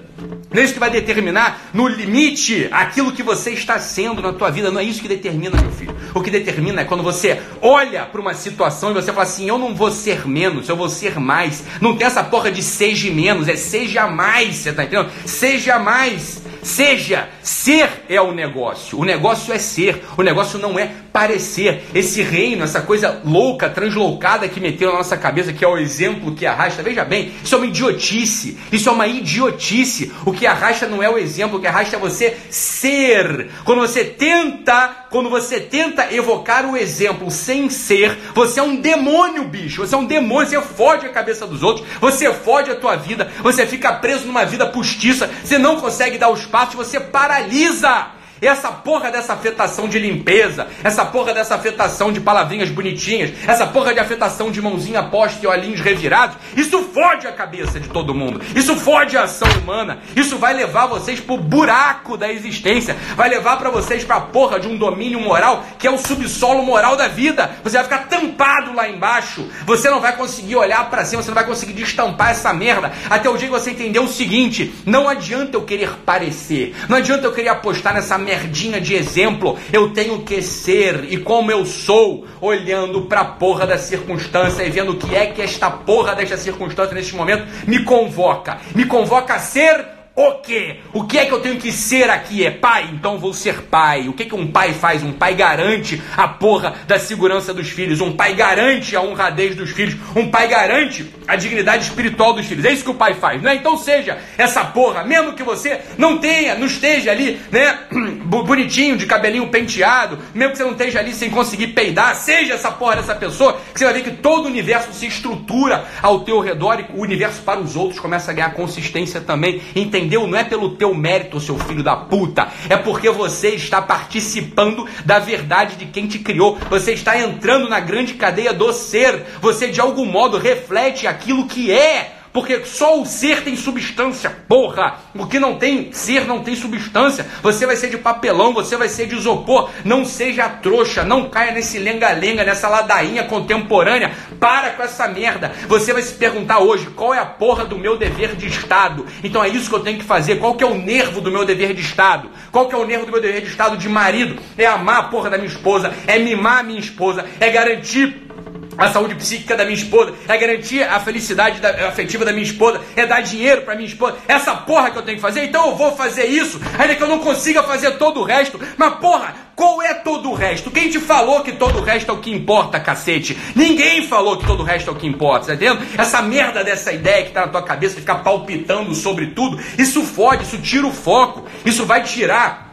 Não 0.50 0.62
é 0.62 0.64
isso 0.64 0.72
que 0.72 0.80
vai 0.80 0.90
determinar 0.90 1.68
no 1.74 1.86
limite 1.86 2.68
aquilo 2.70 3.12
que 3.12 3.22
você 3.22 3.50
está 3.50 3.78
sendo 3.78 4.22
na 4.22 4.32
tua 4.32 4.50
vida. 4.50 4.70
Não 4.70 4.80
é 4.80 4.84
isso 4.84 5.02
que 5.02 5.08
determina, 5.08 5.60
meu 5.60 5.70
filho. 5.70 5.94
O 6.14 6.22
que 6.22 6.30
determina 6.30 6.80
é 6.80 6.84
quando 6.84 7.02
você 7.02 7.40
olha 7.60 8.06
para 8.06 8.20
uma 8.20 8.32
situação 8.32 8.90
e 8.90 8.94
você 8.94 9.12
fala 9.12 9.24
assim: 9.24 9.48
eu 9.48 9.58
não 9.58 9.74
vou 9.74 9.90
ser 9.90 10.26
menos, 10.26 10.68
eu 10.68 10.76
vou 10.76 10.88
ser 10.88 11.20
mais. 11.20 11.62
Não 11.80 11.94
tem 11.96 12.06
essa 12.06 12.24
porra 12.24 12.50
de 12.50 12.62
seja 12.62 13.10
menos, 13.10 13.46
é 13.46 13.56
seja 13.56 14.06
mais. 14.06 14.56
Você 14.56 14.70
está 14.70 14.84
entendendo? 14.84 15.10
Seja 15.26 15.78
mais. 15.78 16.42
Seja, 16.62 17.28
ser 17.42 18.04
é 18.08 18.20
o 18.20 18.32
negócio. 18.32 18.98
O 18.98 19.04
negócio 19.04 19.52
é 19.52 19.58
ser. 19.58 20.04
O 20.16 20.22
negócio 20.22 20.58
não 20.58 20.78
é 20.78 20.90
parecer. 21.12 21.84
Esse 21.94 22.22
reino, 22.22 22.64
essa 22.64 22.80
coisa 22.80 23.20
louca, 23.24 23.68
translocada 23.70 24.48
que 24.48 24.60
meteu 24.60 24.90
na 24.90 24.98
nossa 24.98 25.16
cabeça, 25.16 25.52
que 25.52 25.64
é 25.64 25.68
o 25.68 25.78
exemplo 25.78 26.34
que 26.34 26.46
arrasta. 26.46 26.82
Veja 26.82 27.04
bem, 27.04 27.32
isso 27.42 27.54
é 27.54 27.58
uma 27.58 27.66
idiotice. 27.66 28.58
Isso 28.72 28.88
é 28.88 28.92
uma 28.92 29.06
idiotice. 29.06 30.12
O 30.24 30.32
que 30.38 30.46
arrasta 30.46 30.86
não 30.86 31.02
é 31.02 31.10
o 31.10 31.18
exemplo, 31.18 31.58
o 31.58 31.60
que 31.60 31.66
arrasta 31.66 31.96
é 31.96 31.98
você 31.98 32.36
ser. 32.50 33.50
Quando 33.64 33.80
você 33.80 34.04
tenta, 34.04 35.06
quando 35.10 35.28
você 35.28 35.60
tenta 35.60 36.14
evocar 36.14 36.64
o 36.64 36.76
exemplo 36.76 37.30
sem 37.30 37.68
ser, 37.68 38.16
você 38.34 38.60
é 38.60 38.62
um 38.62 38.76
demônio, 38.76 39.44
bicho. 39.44 39.84
Você 39.84 39.94
é 39.94 39.98
um 39.98 40.06
demônio, 40.06 40.48
você 40.48 40.60
fode 40.60 41.06
a 41.06 41.10
cabeça 41.10 41.46
dos 41.46 41.62
outros, 41.62 41.86
você 42.00 42.32
fode 42.32 42.70
a 42.70 42.76
tua 42.76 42.96
vida, 42.96 43.30
você 43.42 43.66
fica 43.66 43.92
preso 43.94 44.26
numa 44.26 44.44
vida 44.44 44.66
postiça, 44.66 45.28
você 45.42 45.58
não 45.58 45.80
consegue 45.80 46.16
dar 46.16 46.30
os 46.30 46.46
passos, 46.46 46.74
você 46.74 47.00
paralisa. 47.00 48.17
Essa 48.40 48.70
porra 48.70 49.10
dessa 49.10 49.32
afetação 49.32 49.88
de 49.88 49.98
limpeza, 49.98 50.68
essa 50.84 51.04
porra 51.04 51.34
dessa 51.34 51.54
afetação 51.54 52.12
de 52.12 52.20
palavrinhas 52.20 52.70
bonitinhas, 52.70 53.32
essa 53.46 53.66
porra 53.66 53.92
de 53.92 54.00
afetação 54.00 54.50
de 54.50 54.62
mãozinha 54.62 55.02
posta 55.02 55.44
e 55.44 55.46
olhinhos 55.46 55.80
revirados, 55.80 56.36
isso 56.56 56.82
fode 56.84 57.26
a 57.26 57.32
cabeça 57.32 57.80
de 57.80 57.88
todo 57.88 58.14
mundo. 58.14 58.40
Isso 58.54 58.76
fode 58.76 59.16
a 59.16 59.24
ação 59.24 59.48
humana. 59.62 59.98
Isso 60.14 60.38
vai 60.38 60.54
levar 60.54 60.86
vocês 60.86 61.20
pro 61.20 61.36
buraco 61.36 62.16
da 62.16 62.30
existência. 62.30 62.96
Vai 63.16 63.28
levar 63.28 63.56
para 63.56 63.70
vocês 63.70 64.04
pra 64.04 64.20
porra 64.20 64.60
de 64.60 64.68
um 64.68 64.76
domínio 64.76 65.20
moral 65.20 65.64
que 65.78 65.86
é 65.86 65.90
o 65.90 65.98
subsolo 65.98 66.62
moral 66.62 66.96
da 66.96 67.08
vida. 67.08 67.50
Você 67.62 67.76
vai 67.76 67.84
ficar 67.84 68.08
tampado 68.38 68.72
lá 68.72 68.88
embaixo. 68.88 69.48
Você 69.66 69.90
não 69.90 70.00
vai 70.00 70.16
conseguir 70.16 70.54
olhar 70.54 70.88
para 70.88 71.04
cima, 71.04 71.20
você 71.20 71.28
não 71.28 71.34
vai 71.34 71.44
conseguir 71.44 71.72
destampar 71.72 72.30
essa 72.30 72.54
merda 72.54 72.92
até 73.10 73.28
o 73.28 73.36
dia 73.36 73.48
que 73.48 73.52
você 73.52 73.70
entender 73.70 73.98
o 73.98 74.06
seguinte: 74.06 74.72
não 74.86 75.08
adianta 75.08 75.56
eu 75.56 75.62
querer 75.62 75.90
parecer, 76.06 76.74
não 76.88 76.96
adianta 76.96 77.26
eu 77.26 77.32
querer 77.32 77.48
apostar 77.48 77.92
nessa 77.92 78.16
merdinha 78.16 78.80
de 78.80 78.94
exemplo. 78.94 79.58
Eu 79.72 79.92
tenho 79.92 80.20
que 80.20 80.40
ser 80.40 81.12
e 81.12 81.18
como 81.18 81.50
eu 81.50 81.66
sou, 81.66 82.26
olhando 82.40 83.02
pra 83.02 83.24
porra 83.24 83.66
da 83.66 83.76
circunstância 83.76 84.62
e 84.62 84.70
vendo 84.70 84.92
o 84.92 84.96
que 84.96 85.16
é 85.16 85.26
que 85.26 85.42
esta 85.42 85.68
porra 85.68 86.14
desta 86.14 86.36
circunstância 86.36 86.94
neste 86.94 87.16
momento 87.16 87.44
me 87.66 87.82
convoca. 87.82 88.58
Me 88.74 88.84
convoca 88.84 89.34
a 89.34 89.38
ser 89.40 89.97
o 90.18 90.40
quê? 90.40 90.78
O 90.92 91.04
que 91.04 91.16
é 91.16 91.26
que 91.26 91.32
eu 91.32 91.40
tenho 91.40 91.58
que 91.58 91.70
ser 91.70 92.10
aqui? 92.10 92.44
É 92.44 92.50
pai? 92.50 92.90
Então 92.92 93.18
vou 93.18 93.32
ser 93.32 93.62
pai. 93.62 94.08
O 94.08 94.12
que, 94.12 94.24
que 94.24 94.34
um 94.34 94.48
pai 94.48 94.72
faz? 94.72 95.00
Um 95.04 95.12
pai 95.12 95.34
garante 95.34 96.02
a 96.16 96.26
porra 96.26 96.74
da 96.88 96.98
segurança 96.98 97.54
dos 97.54 97.68
filhos. 97.68 98.00
Um 98.00 98.12
pai 98.12 98.34
garante 98.34 98.96
a 98.96 99.00
honradez 99.00 99.54
dos 99.54 99.70
filhos. 99.70 99.94
Um 100.16 100.28
pai 100.28 100.48
garante 100.48 101.08
a 101.28 101.36
dignidade 101.36 101.84
espiritual 101.84 102.32
dos 102.32 102.46
filhos. 102.46 102.64
É 102.64 102.72
isso 102.72 102.82
que 102.82 102.90
o 102.90 102.94
pai 102.94 103.14
faz, 103.14 103.40
né? 103.40 103.54
Então 103.54 103.76
seja 103.76 104.18
essa 104.36 104.64
porra, 104.64 105.04
mesmo 105.04 105.34
que 105.34 105.42
você 105.44 105.80
não 105.96 106.18
tenha, 106.18 106.56
não 106.56 106.66
esteja 106.66 107.12
ali, 107.12 107.40
né? 107.52 107.78
Bonitinho, 108.24 108.96
de 108.96 109.06
cabelinho 109.06 109.46
penteado, 109.48 110.18
mesmo 110.34 110.52
que 110.52 110.58
você 110.58 110.64
não 110.64 110.72
esteja 110.72 110.98
ali 110.98 111.14
sem 111.14 111.30
conseguir 111.30 111.68
peidar, 111.68 112.16
seja 112.16 112.54
essa 112.54 112.72
porra 112.72 112.96
dessa 112.96 113.14
pessoa, 113.14 113.60
que 113.72 113.78
você 113.78 113.84
vai 113.84 113.94
ver 113.94 114.02
que 114.02 114.10
todo 114.10 114.46
o 114.46 114.48
universo 114.48 114.92
se 114.92 115.06
estrutura 115.06 115.84
ao 116.02 116.20
teu 116.20 116.40
redor 116.40 116.80
e 116.80 116.98
o 116.98 117.02
universo 117.02 117.42
para 117.42 117.60
os 117.60 117.76
outros 117.76 118.00
começa 118.00 118.30
a 118.30 118.34
ganhar 118.34 118.54
consistência 118.54 119.20
também. 119.20 119.60
Entender 119.76 120.07
entendeu? 120.08 120.26
Não 120.26 120.38
é 120.38 120.42
pelo 120.42 120.70
teu 120.70 120.94
mérito, 120.94 121.38
seu 121.38 121.58
filho 121.58 121.82
da 121.82 121.94
puta. 121.94 122.48
É 122.68 122.76
porque 122.76 123.10
você 123.10 123.50
está 123.50 123.82
participando 123.82 124.88
da 125.04 125.18
verdade 125.18 125.76
de 125.76 125.86
quem 125.86 126.06
te 126.06 126.18
criou. 126.18 126.58
Você 126.70 126.92
está 126.92 127.18
entrando 127.18 127.68
na 127.68 127.78
grande 127.78 128.14
cadeia 128.14 128.52
do 128.52 128.72
ser. 128.72 129.26
Você 129.40 129.68
de 129.68 129.80
algum 129.80 130.06
modo 130.06 130.38
reflete 130.38 131.06
aquilo 131.06 131.46
que 131.46 131.70
é. 131.70 132.17
Porque 132.38 132.64
só 132.64 133.00
o 133.00 133.04
ser 133.04 133.42
tem 133.42 133.56
substância, 133.56 134.30
porra! 134.46 135.00
O 135.12 135.26
que 135.26 135.40
não 135.40 135.58
tem 135.58 135.92
ser 135.92 136.24
não 136.24 136.38
tem 136.38 136.54
substância. 136.54 137.26
Você 137.42 137.66
vai 137.66 137.74
ser 137.74 137.90
de 137.90 137.98
papelão, 137.98 138.54
você 138.54 138.76
vai 138.76 138.88
ser 138.88 139.08
de 139.08 139.16
isopor. 139.16 139.68
Não 139.84 140.04
seja 140.04 140.48
trouxa, 140.48 141.02
não 141.02 141.28
caia 141.28 141.50
nesse 141.50 141.80
lenga-lenga, 141.80 142.44
nessa 142.44 142.68
ladainha 142.68 143.24
contemporânea. 143.24 144.12
Para 144.38 144.70
com 144.70 144.84
essa 144.84 145.08
merda. 145.08 145.50
Você 145.66 145.92
vai 145.92 146.00
se 146.00 146.14
perguntar 146.14 146.60
hoje 146.60 146.86
qual 146.94 147.12
é 147.12 147.18
a 147.18 147.26
porra 147.26 147.64
do 147.64 147.76
meu 147.76 147.96
dever 147.98 148.36
de 148.36 148.46
Estado. 148.46 149.04
Então 149.24 149.42
é 149.42 149.48
isso 149.48 149.68
que 149.68 149.74
eu 149.74 149.80
tenho 149.80 149.98
que 149.98 150.04
fazer. 150.04 150.36
Qual 150.36 150.54
que 150.54 150.62
é 150.62 150.66
o 150.68 150.76
nervo 150.76 151.20
do 151.20 151.32
meu 151.32 151.44
dever 151.44 151.74
de 151.74 151.80
Estado? 151.80 152.30
Qual 152.52 152.68
que 152.68 152.74
é 152.76 152.78
o 152.78 152.86
nervo 152.86 153.04
do 153.04 153.10
meu 153.10 153.20
dever 153.20 153.40
de 153.40 153.48
Estado 153.48 153.76
de 153.76 153.88
marido? 153.88 154.40
É 154.56 154.64
amar 154.64 155.00
a 155.00 155.02
porra 155.08 155.28
da 155.28 155.38
minha 155.38 155.50
esposa, 155.50 155.92
é 156.06 156.20
mimar 156.20 156.60
a 156.60 156.62
minha 156.62 156.78
esposa, 156.78 157.24
é 157.40 157.50
garantir 157.50 158.27
a 158.76 158.88
saúde 158.88 159.14
psíquica 159.14 159.56
da 159.56 159.64
minha 159.64 159.76
esposa, 159.76 160.14
é 160.28 160.36
garantir 160.36 160.82
a 160.82 161.00
felicidade 161.00 161.60
da, 161.60 161.88
afetiva 161.88 162.24
da 162.24 162.32
minha 162.32 162.44
esposa, 162.44 162.80
é 162.94 163.06
dar 163.06 163.20
dinheiro 163.20 163.62
para 163.62 163.74
minha 163.74 163.88
esposa. 163.88 164.16
Essa 164.26 164.54
porra 164.54 164.90
que 164.90 164.98
eu 164.98 165.02
tenho 165.02 165.16
que 165.16 165.22
fazer, 165.22 165.44
então 165.44 165.68
eu 165.68 165.76
vou 165.76 165.96
fazer 165.96 166.26
isso, 166.26 166.60
ainda 166.78 166.94
que 166.94 167.02
eu 167.02 167.08
não 167.08 167.18
consiga 167.20 167.62
fazer 167.62 167.92
todo 167.92 168.20
o 168.20 168.24
resto. 168.24 168.60
Mas 168.76 168.94
porra, 168.96 169.34
qual 169.58 169.82
é 169.82 169.92
todo 169.92 170.30
o 170.30 170.34
resto? 170.34 170.70
Quem 170.70 170.88
te 170.88 171.00
falou 171.00 171.40
que 171.40 171.50
todo 171.50 171.80
o 171.80 171.82
resto 171.82 172.10
é 172.12 172.14
o 172.14 172.18
que 172.18 172.30
importa, 172.30 172.78
cacete? 172.78 173.36
Ninguém 173.56 174.06
falou 174.06 174.36
que 174.36 174.46
todo 174.46 174.60
o 174.60 174.64
resto 174.64 174.90
é 174.90 174.92
o 174.92 174.96
que 174.96 175.06
importa, 175.06 175.48
tá 175.48 175.54
entendendo? 175.54 175.84
Essa 175.98 176.22
merda 176.22 176.62
dessa 176.62 176.92
ideia 176.92 177.24
que 177.24 177.32
tá 177.32 177.40
na 177.40 177.48
tua 177.48 177.62
cabeça, 177.62 177.96
que 177.96 178.02
fica 178.02 178.14
palpitando 178.14 178.94
sobre 178.94 179.28
tudo, 179.28 179.60
isso 179.76 180.04
fode, 180.04 180.44
isso 180.44 180.58
tira 180.58 180.86
o 180.86 180.92
foco, 180.92 181.44
isso 181.64 181.84
vai 181.84 182.04
tirar 182.04 182.67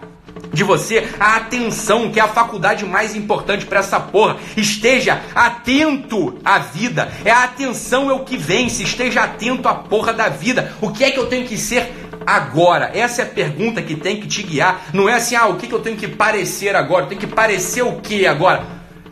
de 0.56 0.64
você 0.64 1.08
a 1.20 1.36
atenção, 1.36 2.10
que 2.10 2.20
é 2.20 2.24
a 2.24 2.28
faculdade 2.28 2.86
mais 2.86 3.16
importante 3.16 3.66
para 3.66 3.80
essa 3.80 4.00
porra. 4.00 4.38
Esteja 4.56 5.22
atento 5.36 6.40
à 6.44 6.58
vida. 6.58 7.12
É 7.24 7.32
a 7.32 7.44
atenção 7.44 8.10
é 8.10 8.14
o 8.14 8.22
que 8.22 8.38
vence. 8.38 8.82
Esteja 8.82 9.24
atento 9.24 9.68
à 9.68 9.76
porra 9.76 10.14
da 10.14 10.30
vida. 10.30 10.74
O 10.82 10.92
que 10.92 11.04
é 11.04 11.12
que 11.12 11.20
eu 11.20 11.28
tenho 11.28 11.46
que 11.46 11.58
ser 11.58 11.94
agora? 12.26 12.92
Essa 12.94 13.22
é 13.22 13.26
a 13.26 13.28
pergunta 13.28 13.82
que 13.82 13.96
tem 13.96 14.20
que 14.20 14.28
te 14.28 14.42
guiar. 14.42 14.86
Não 14.94 15.10
é 15.10 15.16
assim, 15.16 15.36
ah, 15.36 15.48
o 15.48 15.58
que, 15.58 15.68
que 15.68 15.74
eu 15.74 15.82
tenho 15.82 15.98
que 15.98 16.08
parecer 16.08 16.76
agora? 16.76 17.04
Eu 17.04 17.10
tenho 17.10 17.22
que 17.22 17.28
parecer 17.28 17.84
o 17.84 18.00
que 18.00 18.26
agora? 18.26 18.64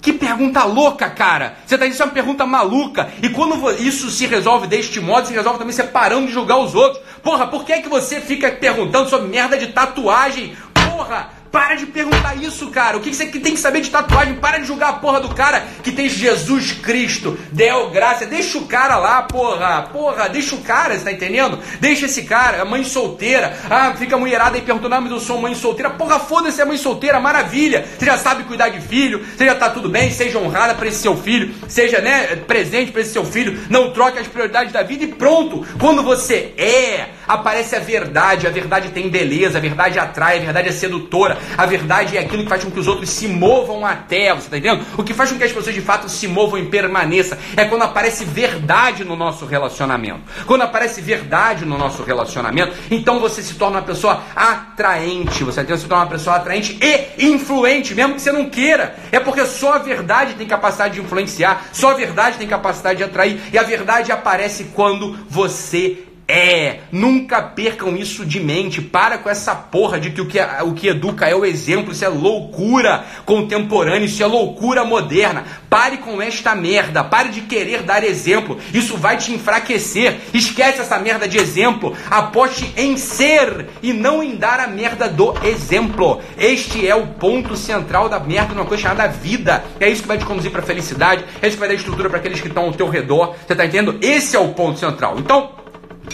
Que 0.01 0.11
pergunta 0.11 0.65
louca, 0.65 1.09
cara! 1.09 1.55
Você 1.65 1.75
está 1.75 1.87
dizendo 1.87 2.01
é 2.01 2.05
uma 2.07 2.13
pergunta 2.13 2.45
maluca. 2.45 3.09
E 3.21 3.29
quando 3.29 3.71
isso 3.81 4.09
se 4.09 4.27
resolve 4.27 4.67
deste 4.67 4.99
modo, 4.99 5.27
se 5.27 5.33
resolve 5.33 5.59
também 5.59 5.73
separando 5.73 6.27
de 6.27 6.33
julgar 6.33 6.57
os 6.57 6.75
outros. 6.75 7.01
Porra, 7.21 7.47
por 7.47 7.63
que 7.63 7.71
é 7.71 7.81
que 7.81 7.87
você 7.87 8.19
fica 8.19 8.51
perguntando 8.51 9.09
sobre 9.09 9.29
merda 9.29 9.57
de 9.57 9.67
tatuagem? 9.67 10.57
Porra! 10.93 11.42
Para 11.53 11.75
de 11.75 11.85
perguntar 11.85 12.35
isso, 12.35 12.71
cara. 12.71 12.97
O 12.97 12.99
que 12.99 13.13
você 13.13 13.27
tem 13.27 13.53
que 13.53 13.59
saber 13.59 13.81
de 13.81 13.91
tatuagem? 13.91 14.33
Para 14.33 14.57
de 14.57 14.65
julgar 14.65 14.89
a 14.89 14.93
porra 14.93 15.19
do 15.19 15.35
cara 15.35 15.63
que 15.83 15.91
tem 15.91 16.09
Jesus 16.09 16.71
Cristo, 16.71 17.37
Deu 17.51 17.91
graça. 17.91 18.25
Deixa 18.25 18.57
o 18.57 18.65
cara 18.65 18.97
lá, 18.97 19.21
porra. 19.21 19.83
Porra, 19.83 20.27
deixa 20.27 20.55
o 20.55 20.61
cara, 20.61 20.97
você 20.97 21.03
tá 21.03 21.11
entendendo? 21.11 21.59
Deixa 21.79 22.07
esse 22.07 22.23
cara, 22.23 22.65
mãe 22.65 22.83
solteira. 22.83 23.55
Ah, 23.69 23.93
fica 23.95 24.17
mulherada 24.17 24.55
aí 24.55 24.63
perguntando, 24.63 24.95
ah, 24.95 25.01
mas 25.01 25.11
eu 25.11 25.19
sou 25.19 25.39
mãe 25.39 25.53
solteira. 25.53 25.91
Porra, 25.91 26.19
foda-se, 26.19 26.59
é 26.59 26.65
mãe 26.65 26.75
solteira, 26.75 27.19
maravilha. 27.19 27.85
Você 27.99 28.05
já 28.07 28.17
sabe 28.17 28.45
cuidar 28.45 28.69
de 28.69 28.81
filho, 28.81 29.23
você 29.23 29.45
já 29.45 29.53
tá 29.53 29.69
tudo 29.69 29.89
bem, 29.89 30.09
seja 30.09 30.39
honrada 30.39 30.73
para 30.73 30.87
esse 30.87 31.03
seu 31.03 31.15
filho, 31.15 31.53
seja, 31.67 32.01
né, 32.01 32.35
presente 32.47 32.91
para 32.91 33.01
esse 33.01 33.13
seu 33.13 33.23
filho. 33.23 33.59
Não 33.69 33.91
troque 33.91 34.17
as 34.17 34.27
prioridades 34.27 34.73
da 34.73 34.81
vida 34.81 35.03
e 35.03 35.07
pronto. 35.07 35.63
Quando 35.79 36.01
você 36.01 36.51
é, 36.57 37.09
aparece 37.27 37.75
a 37.75 37.79
verdade. 37.79 38.47
A 38.47 38.49
verdade 38.49 38.89
tem 38.89 39.09
beleza, 39.09 39.57
a 39.57 39.61
verdade 39.61 39.99
atrai, 39.99 40.39
a 40.39 40.41
verdade 40.41 40.69
é 40.69 40.71
sedutora. 40.71 41.37
A 41.57 41.65
verdade 41.65 42.17
é 42.17 42.21
aquilo 42.21 42.43
que 42.43 42.49
faz 42.49 42.63
com 42.63 42.71
que 42.71 42.79
os 42.79 42.87
outros 42.87 43.09
se 43.09 43.27
movam 43.27 43.85
até, 43.85 44.29
você 44.33 44.45
está 44.45 44.57
entendendo? 44.57 44.85
O 44.97 45.03
que 45.03 45.13
faz 45.13 45.31
com 45.31 45.37
que 45.37 45.43
as 45.43 45.51
pessoas 45.51 45.75
de 45.75 45.81
fato 45.81 46.09
se 46.09 46.27
movam 46.27 46.59
e 46.59 46.65
permaneçam 46.65 47.37
é 47.55 47.65
quando 47.65 47.83
aparece 47.83 48.25
verdade 48.25 49.03
no 49.03 49.15
nosso 49.15 49.45
relacionamento. 49.45 50.21
Quando 50.45 50.61
aparece 50.61 51.01
verdade 51.01 51.65
no 51.65 51.77
nosso 51.77 52.03
relacionamento, 52.03 52.73
então 52.89 53.19
você 53.19 53.41
se 53.41 53.55
torna 53.55 53.77
uma 53.77 53.85
pessoa 53.85 54.21
atraente, 54.35 55.43
você 55.43 55.61
se 55.77 55.87
torna 55.87 56.05
uma 56.05 56.11
pessoa 56.11 56.37
atraente 56.37 56.77
e 56.81 57.25
influente, 57.25 57.93
mesmo 57.93 58.15
que 58.15 58.21
você 58.21 58.31
não 58.31 58.49
queira. 58.49 58.95
É 59.11 59.19
porque 59.19 59.45
só 59.45 59.73
a 59.73 59.79
verdade 59.79 60.33
tem 60.35 60.47
capacidade 60.47 60.95
de 60.95 61.01
influenciar, 61.01 61.67
só 61.71 61.91
a 61.91 61.93
verdade 61.93 62.37
tem 62.37 62.47
capacidade 62.47 62.97
de 62.97 63.03
atrair, 63.03 63.39
e 63.51 63.57
a 63.57 63.63
verdade 63.63 64.11
aparece 64.11 64.65
quando 64.73 65.17
você 65.29 66.03
é, 66.27 66.79
nunca 66.91 67.41
percam 67.41 67.95
isso 67.95 68.25
de 68.25 68.39
mente. 68.39 68.81
Para 68.81 69.17
com 69.17 69.29
essa 69.29 69.53
porra 69.53 69.99
de 69.99 70.11
que 70.11 70.21
o 70.21 70.27
que, 70.27 70.39
o 70.39 70.73
que 70.73 70.87
educa 70.87 71.27
é 71.27 71.35
o 71.35 71.45
exemplo. 71.45 71.91
Isso 71.91 72.05
é 72.05 72.07
loucura 72.07 73.03
contemporânea, 73.25 74.05
isso 74.05 74.23
é 74.23 74.25
loucura 74.25 74.83
moderna. 74.83 75.43
Pare 75.69 75.97
com 75.97 76.21
esta 76.21 76.55
merda. 76.55 77.03
Pare 77.03 77.29
de 77.29 77.41
querer 77.41 77.83
dar 77.83 78.03
exemplo. 78.03 78.57
Isso 78.73 78.97
vai 78.97 79.17
te 79.17 79.33
enfraquecer. 79.33 80.17
Esquece 80.33 80.81
essa 80.81 80.97
merda 80.99 81.27
de 81.27 81.37
exemplo. 81.37 81.95
Aposte 82.09 82.71
em 82.77 82.97
ser 82.97 83.67
e 83.81 83.91
não 83.91 84.23
em 84.23 84.35
dar 84.35 84.59
a 84.59 84.67
merda 84.67 85.09
do 85.09 85.33
exemplo. 85.45 86.21
Este 86.37 86.87
é 86.87 86.95
o 86.95 87.07
ponto 87.07 87.55
central 87.55 88.07
da 88.07 88.19
merda 88.19 88.53
numa 88.53 88.65
coisa 88.65 88.83
chamada 88.83 89.07
vida. 89.07 89.63
É 89.79 89.89
isso 89.89 90.01
que 90.01 90.07
vai 90.07 90.17
te 90.17 90.25
conduzir 90.25 90.51
para 90.51 90.61
felicidade. 90.61 91.25
É 91.41 91.47
isso 91.47 91.57
que 91.57 91.59
vai 91.59 91.69
dar 91.69 91.75
estrutura 91.75 92.09
para 92.09 92.19
aqueles 92.19 92.39
que 92.39 92.47
estão 92.47 92.65
ao 92.65 92.71
teu 92.71 92.87
redor. 92.87 93.35
Você 93.45 93.55
tá 93.55 93.65
entendendo? 93.65 93.97
Esse 94.01 94.35
é 94.35 94.39
o 94.39 94.49
ponto 94.49 94.79
central. 94.79 95.17
Então, 95.17 95.62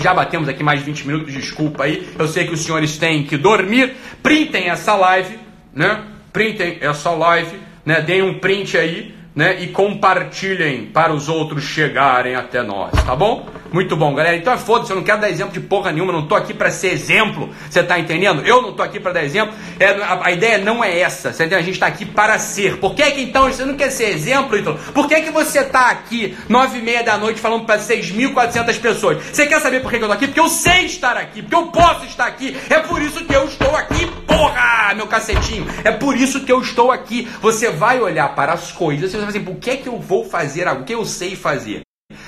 já 0.01 0.13
batemos 0.13 0.47
aqui 0.47 0.63
mais 0.63 0.79
de 0.79 0.85
20 0.85 1.07
minutos, 1.07 1.33
desculpa 1.33 1.83
aí. 1.83 2.07
Eu 2.17 2.27
sei 2.27 2.47
que 2.47 2.53
os 2.53 2.61
senhores 2.61 2.97
têm 2.97 3.23
que 3.23 3.37
dormir. 3.37 3.93
Printem 4.23 4.69
essa 4.69 4.95
live, 4.95 5.37
né? 5.73 6.03
Printem 6.31 6.77
essa 6.81 7.11
live, 7.11 7.57
né? 7.85 8.01
Deem 8.01 8.21
um 8.21 8.39
print 8.39 8.77
aí, 8.77 9.13
né? 9.35 9.61
E 9.61 9.67
compartilhem 9.67 10.87
para 10.87 11.13
os 11.13 11.29
outros 11.29 11.63
chegarem 11.63 12.35
até 12.35 12.61
nós, 12.61 12.91
tá 13.03 13.15
bom? 13.15 13.47
Muito 13.71 13.95
bom, 13.95 14.15
galera. 14.15 14.35
Então 14.35 14.51
é 14.51 14.57
foda-se, 14.57 14.91
eu 14.91 14.95
não 14.95 15.03
quero 15.03 15.21
dar 15.21 15.29
exemplo 15.29 15.53
de 15.53 15.59
porra 15.59 15.91
nenhuma, 15.91 16.11
não 16.11 16.25
tô 16.25 16.35
aqui 16.35 16.53
para 16.53 16.71
ser 16.71 16.89
exemplo. 16.89 17.49
Você 17.69 17.83
tá 17.83 17.99
entendendo? 17.99 18.41
Eu 18.45 18.61
não 18.61 18.73
tô 18.73 18.81
aqui 18.81 18.99
para 18.99 19.13
dar 19.13 19.23
exemplo. 19.23 19.53
É, 19.79 19.89
a, 19.89 20.25
a, 20.25 20.31
ideia 20.31 20.57
não 20.57 20.83
é 20.83 20.99
essa. 20.99 21.31
Você 21.31 21.45
entende? 21.45 21.61
A 21.61 21.65
gente 21.65 21.79
tá 21.79 21.87
aqui 21.87 22.05
para 22.05 22.39
ser. 22.39 22.77
Por 22.77 22.95
que 22.95 23.03
que 23.11 23.21
então 23.21 23.43
você 23.43 23.63
não 23.63 23.75
quer 23.75 23.91
ser 23.91 24.09
exemplo, 24.09 24.57
então? 24.57 24.75
Por 24.93 25.07
que 25.07 25.21
que 25.21 25.29
você 25.29 25.63
tá 25.63 25.91
aqui 25.91 26.35
nove 26.47 26.79
e 26.79 26.81
meia 26.81 27.03
da 27.03 27.17
noite 27.17 27.39
falando 27.39 27.65
para 27.65 27.79
6.400 27.79 28.79
pessoas? 28.79 29.23
Você 29.31 29.45
quer 29.45 29.61
saber 29.61 29.81
por 29.81 29.91
que, 29.91 29.99
que 29.99 30.03
eu 30.03 30.07
tô 30.07 30.13
aqui? 30.13 30.27
Porque 30.27 30.39
eu 30.39 30.49
sei 30.49 30.85
estar 30.85 31.15
aqui, 31.15 31.41
porque 31.41 31.55
eu 31.55 31.67
posso 31.67 32.05
estar 32.05 32.25
aqui. 32.25 32.57
É 32.69 32.79
por 32.79 33.01
isso 33.01 33.23
que 33.23 33.35
eu 33.35 33.45
estou 33.45 33.75
aqui, 33.75 34.09
porra, 34.39 34.93
meu 34.95 35.07
cacetinho. 35.07 35.65
É 35.83 35.91
por 35.91 36.15
isso 36.15 36.45
que 36.45 36.51
eu 36.51 36.61
estou 36.61 36.91
aqui. 36.91 37.27
Você 37.41 37.69
vai 37.69 37.99
olhar 37.99 38.33
para 38.35 38.53
as 38.53 38.71
coisas 38.71 39.09
e 39.09 39.11
você 39.11 39.17
vai 39.17 39.27
dizer, 39.27 39.41
por 39.41 39.55
que 39.55 39.77
que 39.77 39.89
eu 39.89 39.99
vou 39.99 40.23
fazer 40.23 40.67
algo 40.67 40.85
que 40.85 40.93
eu 40.93 41.05
sei 41.05 41.35
fazer? 41.35 41.81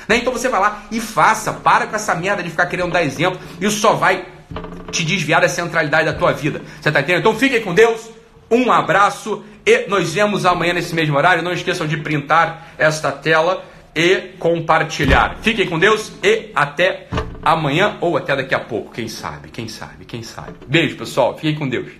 Né? 0.07 0.17
Então 0.17 0.33
você 0.33 0.49
vai 0.49 0.59
lá 0.59 0.83
e 0.91 0.99
faça, 0.99 1.53
para 1.53 1.87
com 1.87 1.95
essa 1.95 2.13
merda 2.13 2.43
de 2.43 2.49
ficar 2.49 2.65
querendo 2.65 2.91
dar 2.91 3.03
exemplo, 3.03 3.39
isso 3.59 3.79
só 3.79 3.93
vai 3.93 4.25
te 4.91 5.05
desviar 5.05 5.39
da 5.41 5.47
centralidade 5.47 6.05
da 6.05 6.13
tua 6.13 6.33
vida. 6.33 6.61
Você 6.79 6.91
tá 6.91 6.99
entendendo? 6.99 7.21
Então 7.21 7.35
fique 7.35 7.59
com 7.61 7.73
Deus, 7.73 8.09
um 8.49 8.71
abraço 8.71 9.43
e 9.65 9.87
nos 9.87 10.13
vemos 10.13 10.45
amanhã 10.45 10.73
nesse 10.73 10.93
mesmo 10.93 11.15
horário. 11.15 11.41
Não 11.41 11.53
esqueçam 11.53 11.87
de 11.87 11.95
printar 11.97 12.73
esta 12.77 13.11
tela 13.11 13.63
e 13.95 14.33
compartilhar. 14.37 15.37
Fiquem 15.41 15.67
com 15.67 15.79
Deus 15.79 16.11
e 16.21 16.49
até 16.53 17.07
amanhã 17.41 17.97
ou 18.01 18.17
até 18.17 18.35
daqui 18.35 18.53
a 18.53 18.59
pouco, 18.59 18.93
quem 18.93 19.07
sabe, 19.07 19.49
quem 19.49 19.67
sabe, 19.67 20.05
quem 20.05 20.23
sabe. 20.23 20.53
Beijo, 20.67 20.97
pessoal. 20.97 21.35
Fiquem 21.35 21.55
com 21.55 21.67
Deus. 21.67 21.91